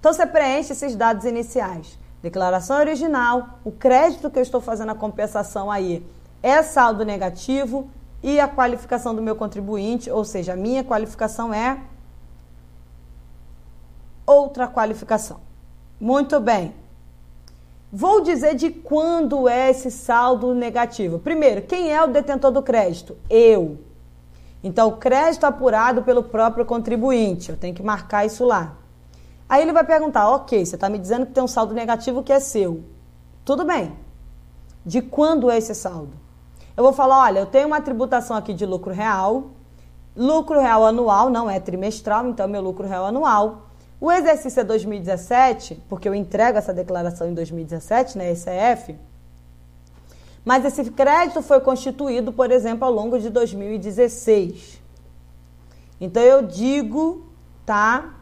[0.00, 1.98] Então você preenche esses dados iniciais.
[2.22, 6.02] Declaração original, o crédito que eu estou fazendo a compensação aí
[6.42, 7.90] é saldo negativo
[8.22, 11.78] e a qualificação do meu contribuinte, ou seja, a minha qualificação é
[14.24, 15.40] outra qualificação.
[16.00, 16.72] Muito bem.
[17.90, 21.18] Vou dizer de quando é esse saldo negativo.
[21.18, 23.16] Primeiro, quem é o detentor do crédito?
[23.30, 23.78] Eu.
[24.62, 27.50] Então, o crédito apurado pelo próprio contribuinte.
[27.50, 28.74] Eu tenho que marcar isso lá.
[29.48, 32.32] Aí ele vai perguntar: ok, você está me dizendo que tem um saldo negativo que
[32.32, 32.84] é seu.
[33.44, 33.96] Tudo bem.
[34.84, 36.12] De quando é esse saldo?
[36.76, 39.44] Eu vou falar: olha, eu tenho uma tributação aqui de lucro real.
[40.14, 43.67] Lucro real anual, não é trimestral, então meu lucro real anual.
[44.00, 48.96] O exercício é 2017, porque eu entrego essa declaração em 2017 na né, ECF,
[50.44, 54.80] mas esse crédito foi constituído, por exemplo, ao longo de 2016.
[56.00, 57.26] Então eu digo,
[57.66, 58.14] tá,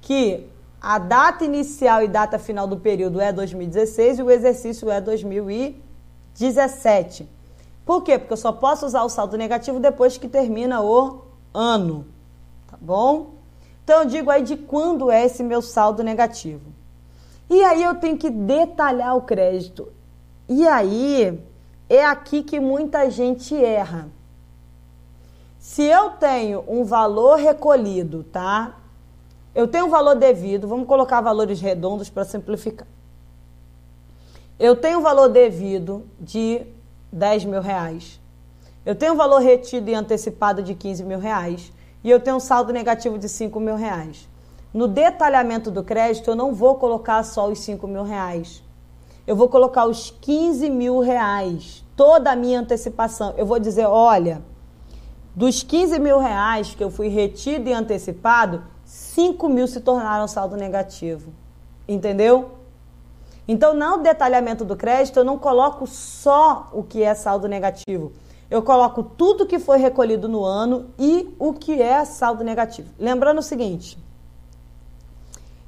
[0.00, 0.48] que
[0.80, 7.28] a data inicial e data final do período é 2016 e o exercício é 2017.
[7.86, 8.18] Por quê?
[8.18, 11.20] Porque eu só posso usar o saldo negativo depois que termina o
[11.54, 12.04] ano,
[12.68, 13.38] tá bom?
[13.90, 16.62] Então eu digo aí de quando é esse meu saldo negativo.
[17.50, 19.88] E aí eu tenho que detalhar o crédito.
[20.48, 21.42] E aí
[21.88, 24.08] é aqui que muita gente erra.
[25.58, 28.76] Se eu tenho um valor recolhido, tá?
[29.52, 32.86] Eu tenho um valor devido, vamos colocar valores redondos para simplificar.
[34.56, 36.64] Eu tenho um valor devido de
[37.10, 38.20] 10 mil reais.
[38.86, 41.72] Eu tenho um valor retido e antecipado de 15 mil reais
[42.02, 44.28] e eu tenho um saldo negativo de 5 mil reais.
[44.72, 48.62] No detalhamento do crédito, eu não vou colocar só os 5 mil reais.
[49.26, 53.34] Eu vou colocar os 15 mil reais, toda a minha antecipação.
[53.36, 54.42] Eu vou dizer, olha,
[55.34, 60.56] dos 15 mil reais que eu fui retido e antecipado, 5 mil se tornaram saldo
[60.56, 61.32] negativo.
[61.88, 62.52] Entendeu?
[63.46, 68.12] Então, no detalhamento do crédito, eu não coloco só o que é saldo negativo.
[68.50, 72.90] Eu coloco tudo que foi recolhido no ano e o que é saldo negativo.
[72.98, 73.96] Lembrando o seguinte: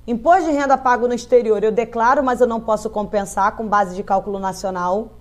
[0.04, 3.94] imposto de renda pago no exterior eu declaro, mas eu não posso compensar com base
[3.94, 5.12] de cálculo nacional.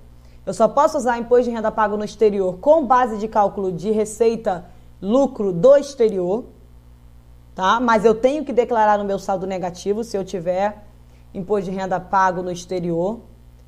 [0.44, 3.92] Eu só posso usar imposto de renda pago no exterior com base de cálculo de
[3.92, 4.66] receita
[5.00, 6.46] lucro do exterior,
[7.54, 7.80] tá?
[7.80, 10.84] Mas eu tenho que declarar no meu saldo negativo se eu tiver
[11.32, 13.20] imposto de renda pago no exterior.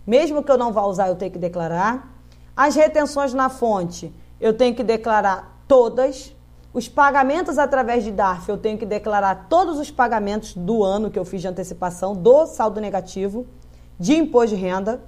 [0.05, 2.12] Mesmo que eu não vá usar, eu tenho que declarar.
[2.55, 6.35] As retenções na fonte, eu tenho que declarar todas.
[6.73, 11.19] Os pagamentos através de DARF, eu tenho que declarar todos os pagamentos do ano que
[11.19, 13.45] eu fiz de antecipação do saldo negativo
[13.99, 15.01] de imposto de renda,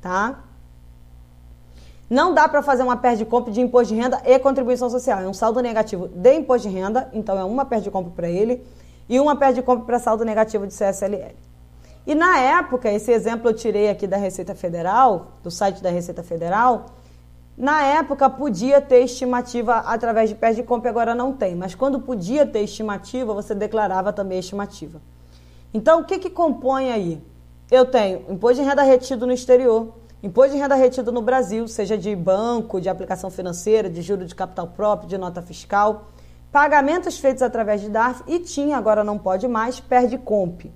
[0.00, 0.40] tá?
[2.08, 5.20] Não dá para fazer uma perda de compra de imposto de renda e contribuição social.
[5.20, 8.28] É um saldo negativo de imposto de renda, então é uma perda de compra para
[8.28, 8.66] ele
[9.08, 11.36] e uma perda de compra para saldo negativo de CSLL.
[12.06, 16.22] E na época, esse exemplo eu tirei aqui da Receita Federal, do site da Receita
[16.22, 16.86] Federal,
[17.56, 21.54] na época podia ter estimativa através de perda de compra, agora não tem.
[21.54, 25.00] Mas quando podia ter estimativa, você declarava também a estimativa.
[25.72, 27.22] Então, o que, que compõe aí?
[27.70, 29.92] Eu tenho imposto de renda retido no exterior,
[30.22, 34.34] Imposto de renda retido no Brasil, seja de banco, de aplicação financeira, de juro de
[34.34, 36.10] capital próprio, de nota fiscal,
[36.52, 40.66] pagamentos feitos através de DARF e tinha, agora não pode mais, perde comp.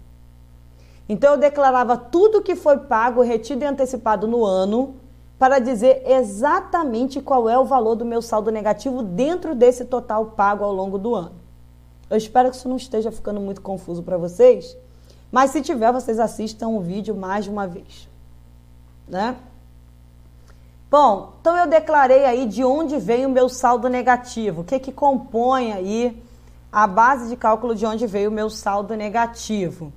[1.09, 4.97] Então eu declarava tudo que foi pago, retido e antecipado no ano
[5.39, 10.65] para dizer exatamente qual é o valor do meu saldo negativo dentro desse total pago
[10.65, 11.33] ao longo do ano.
[12.09, 14.77] Eu espero que isso não esteja ficando muito confuso para vocês,
[15.31, 18.09] mas se tiver, vocês assistam o vídeo mais de uma vez
[19.09, 19.37] né?
[20.91, 24.93] Bom, então eu declarei aí de onde vem o meu saldo negativo, o que que
[24.93, 26.23] compõe aí
[26.71, 29.93] a base de cálculo de onde veio o meu saldo negativo.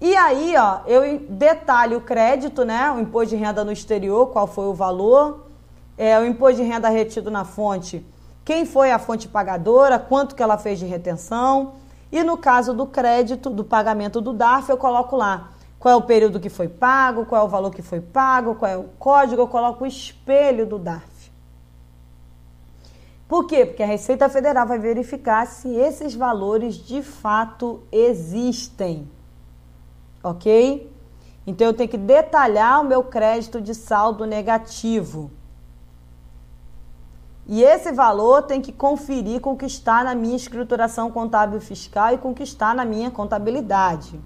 [0.00, 2.90] E aí, ó, eu detalho o crédito, né?
[2.92, 5.46] O imposto de renda no exterior, qual foi o valor,
[5.96, 8.06] é, o imposto de renda retido na fonte,
[8.44, 11.74] quem foi a fonte pagadora, quanto que ela fez de retenção.
[12.12, 16.02] E no caso do crédito, do pagamento do DARF, eu coloco lá qual é o
[16.02, 19.42] período que foi pago, qual é o valor que foi pago, qual é o código,
[19.42, 21.30] eu coloco o espelho do DARF.
[23.28, 23.66] Por quê?
[23.66, 29.06] Porque a Receita Federal vai verificar se esses valores de fato existem.
[30.28, 30.92] Ok?
[31.46, 35.30] Então eu tenho que detalhar o meu crédito de saldo negativo.
[37.46, 42.12] E esse valor tem que conferir com o que está na minha escrituração contábil fiscal
[42.12, 44.20] e com o que está na minha contabilidade.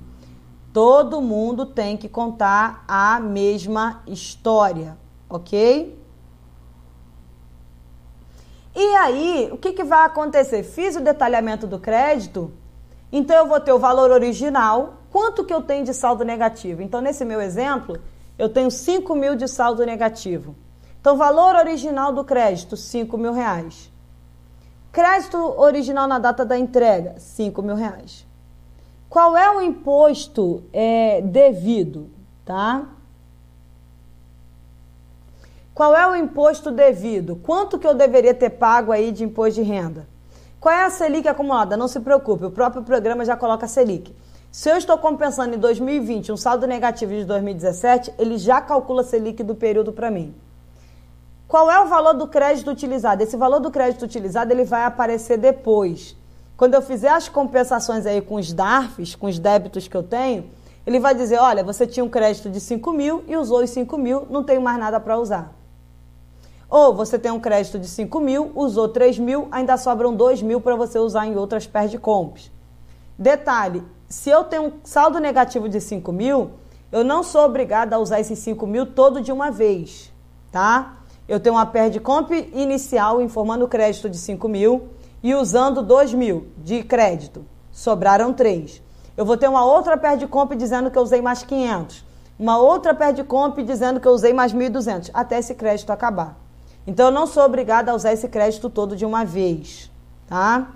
[0.72, 4.98] Todo mundo tem que contar a mesma história,
[5.30, 5.96] ok?
[8.74, 10.64] E aí, o que, que vai acontecer?
[10.64, 12.50] Fiz o detalhamento do crédito,
[13.12, 16.80] então eu vou ter o valor original, quanto que eu tenho de saldo negativo.
[16.80, 18.00] Então, nesse meu exemplo,
[18.38, 20.56] eu tenho 5 mil de saldo negativo.
[21.00, 23.92] Então, valor original do crédito, 5 mil reais.
[24.90, 28.26] Crédito original na data da entrega, 5 mil reais.
[29.08, 32.08] Qual é o imposto é, devido,
[32.44, 32.86] tá?
[35.74, 37.36] Qual é o imposto devido?
[37.36, 40.06] Quanto que eu deveria ter pago aí de imposto de renda?
[40.58, 41.76] Qual é a Selic acumulada?
[41.76, 44.14] Não se preocupe, o próprio programa já coloca a Selic.
[44.52, 49.04] Se eu estou compensando em 2020 um saldo negativo de 2017, ele já calcula a
[49.04, 50.34] Selic do período para mim.
[51.48, 53.22] Qual é o valor do crédito utilizado?
[53.22, 56.14] Esse valor do crédito utilizado ele vai aparecer depois.
[56.54, 60.44] Quando eu fizer as compensações aí com os DARFs, com os débitos que eu tenho,
[60.86, 63.96] ele vai dizer, olha, você tinha um crédito de 5 mil e usou os 5
[63.96, 65.50] mil, não tem mais nada para usar.
[66.68, 70.60] Ou você tem um crédito de 5 mil, usou 3 mil, ainda sobram 2 mil
[70.60, 72.52] para você usar em outras perde comps.
[73.18, 73.82] Detalhe,
[74.12, 76.50] se eu tenho um saldo negativo de 5 mil,
[76.92, 80.12] eu não sou obrigada a usar esses 5 mil todo de uma vez,
[80.50, 80.98] tá?
[81.26, 84.90] Eu tenho uma perde comp inicial informando crédito de 5 mil,
[85.22, 88.82] e usando 2 mil de crédito, sobraram 3.
[89.16, 92.04] Eu vou ter uma outra perde comp dizendo que eu usei mais 500.
[92.38, 96.38] Uma outra perde comp dizendo que eu usei mais 1.200, até esse crédito acabar.
[96.86, 99.90] Então, eu não sou obrigada a usar esse crédito todo de uma vez,
[100.26, 100.68] tá?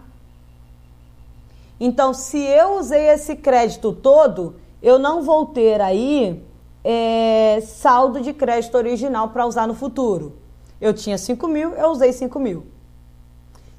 [1.78, 6.42] Então, se eu usei esse crédito todo, eu não vou ter aí
[6.82, 10.36] é, saldo de crédito original para usar no futuro.
[10.80, 12.66] Eu tinha 5 mil, eu usei 5 mil.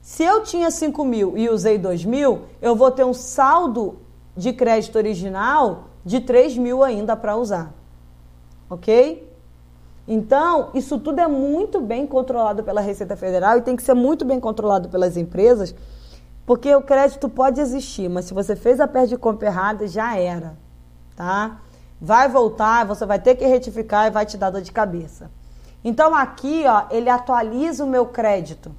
[0.02, 3.98] Se eu tinha 5 mil e usei 2 mil, eu vou ter um saldo
[4.36, 7.74] de crédito original de 3 mil ainda para usar.
[8.70, 9.28] Ok?
[10.08, 14.24] Então, isso tudo é muito bem controlado pela Receita Federal e tem que ser muito
[14.24, 15.76] bem controlado pelas empresas,
[16.48, 20.18] porque o crédito pode existir, mas se você fez a perde de compra errada, já
[20.18, 20.58] era,
[21.16, 21.60] tá?
[22.00, 25.32] vai voltar, você vai ter que retificar e vai te dar dor de cabeça.
[25.84, 28.74] Então aqui, ó, ele atualiza o meu crédito.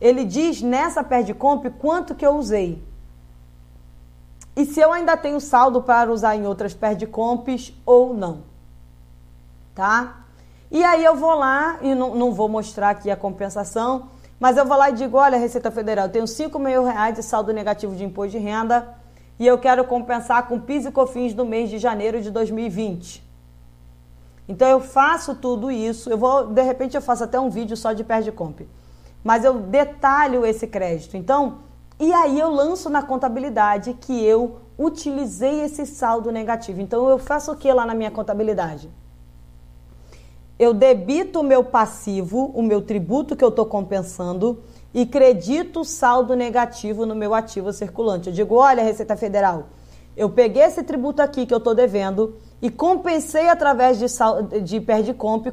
[0.00, 2.82] Ele diz nessa Perdicomp quanto que eu usei.
[4.56, 8.42] E se eu ainda tenho saldo para usar em outras Perdicomps ou não.
[9.74, 10.24] Tá?
[10.70, 14.08] E aí eu vou lá e não, não vou mostrar aqui a compensação,
[14.40, 17.22] mas eu vou lá e digo, olha, Receita Federal, eu tenho 5 mil reais de
[17.22, 18.88] saldo negativo de imposto de renda
[19.38, 23.22] e eu quero compensar com PIS e COFINS do mês de janeiro de 2020.
[24.48, 27.92] Então eu faço tudo isso, eu vou, de repente eu faço até um vídeo só
[27.92, 28.62] de perde comp.
[29.22, 31.18] Mas eu detalho esse crédito.
[31.18, 31.58] Então,
[31.98, 36.80] e aí eu lanço na contabilidade que eu utilizei esse saldo negativo.
[36.80, 38.90] Então eu faço o que lá na minha contabilidade?
[40.60, 45.84] Eu debito o meu passivo, o meu tributo que eu estou compensando, e credito o
[45.86, 48.28] saldo negativo no meu ativo circulante.
[48.28, 49.68] Eu digo, olha, Receita Federal,
[50.14, 54.84] eu peguei esse tributo aqui que eu estou devendo e compensei através de, sal, de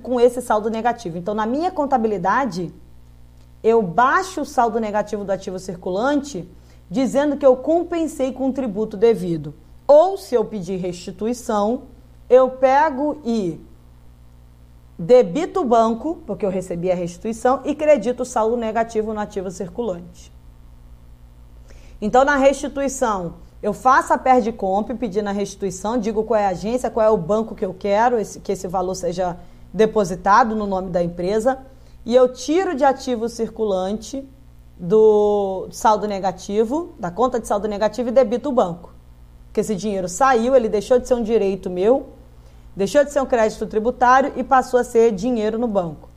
[0.03, 1.17] com esse saldo negativo.
[1.17, 2.73] Então, na minha contabilidade,
[3.63, 6.45] eu baixo o saldo negativo do ativo circulante
[6.91, 9.53] dizendo que eu compensei com o tributo devido.
[9.87, 11.83] Ou, se eu pedir restituição,
[12.29, 13.65] eu pego e
[14.97, 19.51] debito o banco, porque eu recebi a restituição, e credito o saldo negativo no ativo
[19.51, 20.31] circulante.
[22.01, 26.49] Então, na restituição, eu faço a perde comp pedindo a restituição, digo qual é a
[26.49, 29.37] agência, qual é o banco que eu quero, esse, que esse valor seja
[29.73, 31.59] depositado no nome da empresa,
[32.05, 34.27] e eu tiro de ativo circulante
[34.79, 38.93] do saldo negativo, da conta de saldo negativo e debito o banco.
[39.47, 42.09] Porque esse dinheiro saiu, ele deixou de ser um direito meu,
[42.77, 46.07] Deixou de ser um crédito tributário e passou a ser dinheiro no banco.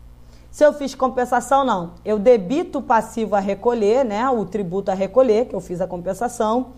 [0.50, 1.92] Se eu fiz compensação, não.
[2.04, 4.28] Eu debito o passivo a recolher, né?
[4.28, 6.74] O tributo a recolher, que eu fiz a compensação,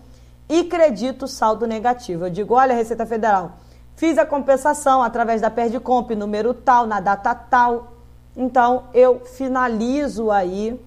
[0.47, 2.27] e credito saldo negativo.
[2.27, 3.57] Eu digo, olha, Receita Federal,
[3.93, 7.91] fiz a compensação através da Perdicomp, número tal, na data tal.
[8.37, 10.79] Então, eu finalizo aí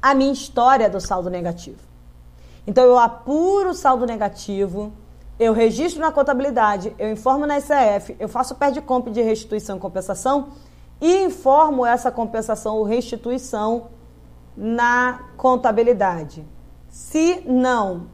[0.00, 1.80] a minha história do saldo negativo.
[2.64, 4.92] Então, eu apuro o saldo negativo,
[5.42, 9.80] eu registro na contabilidade, eu informo na SEF, eu faço perde comp de restituição e
[9.80, 10.48] compensação
[11.00, 13.88] e informo essa compensação ou restituição
[14.56, 16.46] na contabilidade.
[16.88, 18.06] Se não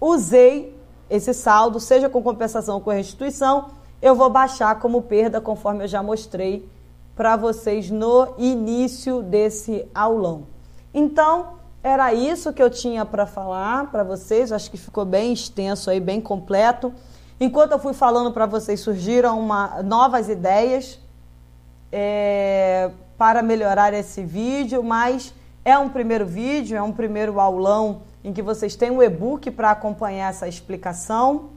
[0.00, 0.78] usei
[1.10, 5.88] esse saldo, seja com compensação ou com restituição, eu vou baixar como perda, conforme eu
[5.88, 6.68] já mostrei
[7.16, 10.46] para vocês no início desse aulão.
[10.94, 14.52] Então, era isso que eu tinha para falar para vocês.
[14.52, 16.92] Acho que ficou bem extenso aí, bem completo.
[17.40, 21.00] Enquanto eu fui falando para vocês, surgiram uma, novas ideias
[21.90, 28.32] é, para melhorar esse vídeo, mas é um primeiro vídeo, é um primeiro aulão em
[28.32, 31.50] que vocês têm um e-book para acompanhar essa explicação.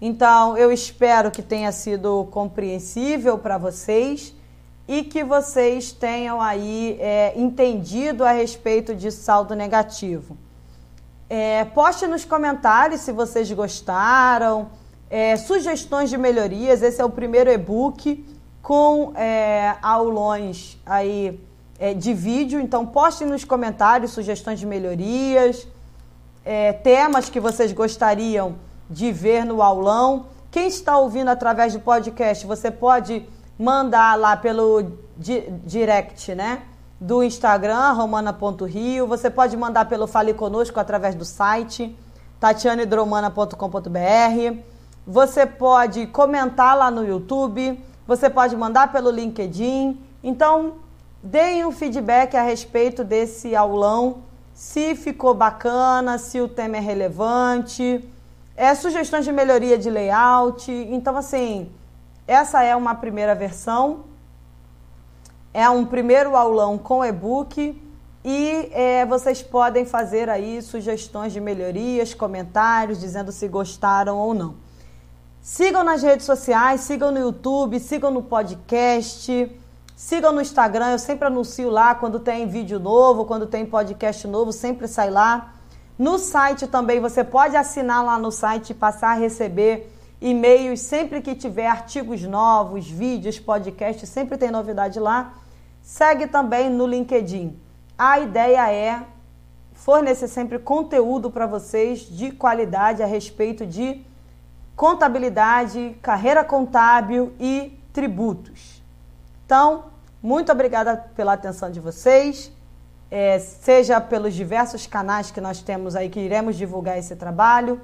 [0.00, 4.32] Então, eu espero que tenha sido compreensível para vocês
[4.88, 10.34] e que vocês tenham aí é, entendido a respeito de saldo negativo.
[11.28, 14.70] É, poste nos comentários se vocês gostaram,
[15.10, 16.82] é, sugestões de melhorias.
[16.82, 18.24] Esse é o primeiro e-book
[18.62, 21.38] com é, aulões aí
[21.78, 22.58] é, de vídeo.
[22.58, 25.68] Então, postem nos comentários sugestões de melhorias,
[26.46, 28.56] é, temas que vocês gostariam
[28.88, 30.26] de ver no aulão.
[30.50, 33.28] Quem está ouvindo através do podcast, você pode
[33.58, 36.62] mandar lá pelo di direct, né?
[37.00, 39.06] Do Instagram, romana.rio.
[39.06, 41.96] Você pode mandar pelo Fale Conosco através do site,
[42.38, 44.58] tatianedromana.com.br.
[45.06, 47.82] Você pode comentar lá no YouTube.
[48.06, 49.98] Você pode mandar pelo LinkedIn.
[50.22, 50.74] Então,
[51.22, 54.22] deem um feedback a respeito desse aulão,
[54.54, 58.08] se ficou bacana, se o tema é relevante,
[58.56, 60.70] é, sugestões de melhoria de layout.
[60.70, 61.70] Então, assim,
[62.28, 64.04] essa é uma primeira versão,
[65.54, 67.82] é um primeiro aulão com e-book
[68.22, 74.56] e é, vocês podem fazer aí sugestões de melhorias, comentários, dizendo se gostaram ou não.
[75.40, 79.50] Sigam nas redes sociais, sigam no YouTube, sigam no podcast,
[79.96, 80.90] sigam no Instagram.
[80.90, 85.54] Eu sempre anuncio lá quando tem vídeo novo, quando tem podcast novo, sempre sai lá.
[85.98, 91.22] No site também você pode assinar lá no site e passar a receber e-mails, sempre
[91.22, 95.34] que tiver artigos novos, vídeos, podcasts, sempre tem novidade lá.
[95.82, 97.58] Segue também no LinkedIn.
[97.96, 99.02] A ideia é
[99.72, 104.04] fornecer sempre conteúdo para vocês de qualidade a respeito de
[104.74, 108.82] contabilidade, carreira contábil e tributos.
[109.46, 109.84] Então,
[110.22, 112.52] muito obrigada pela atenção de vocês.
[113.10, 117.80] É, seja pelos diversos canais que nós temos aí que iremos divulgar esse trabalho.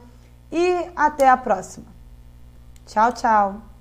[0.52, 1.93] E até a próxima.
[2.86, 3.73] Tchau, tchau!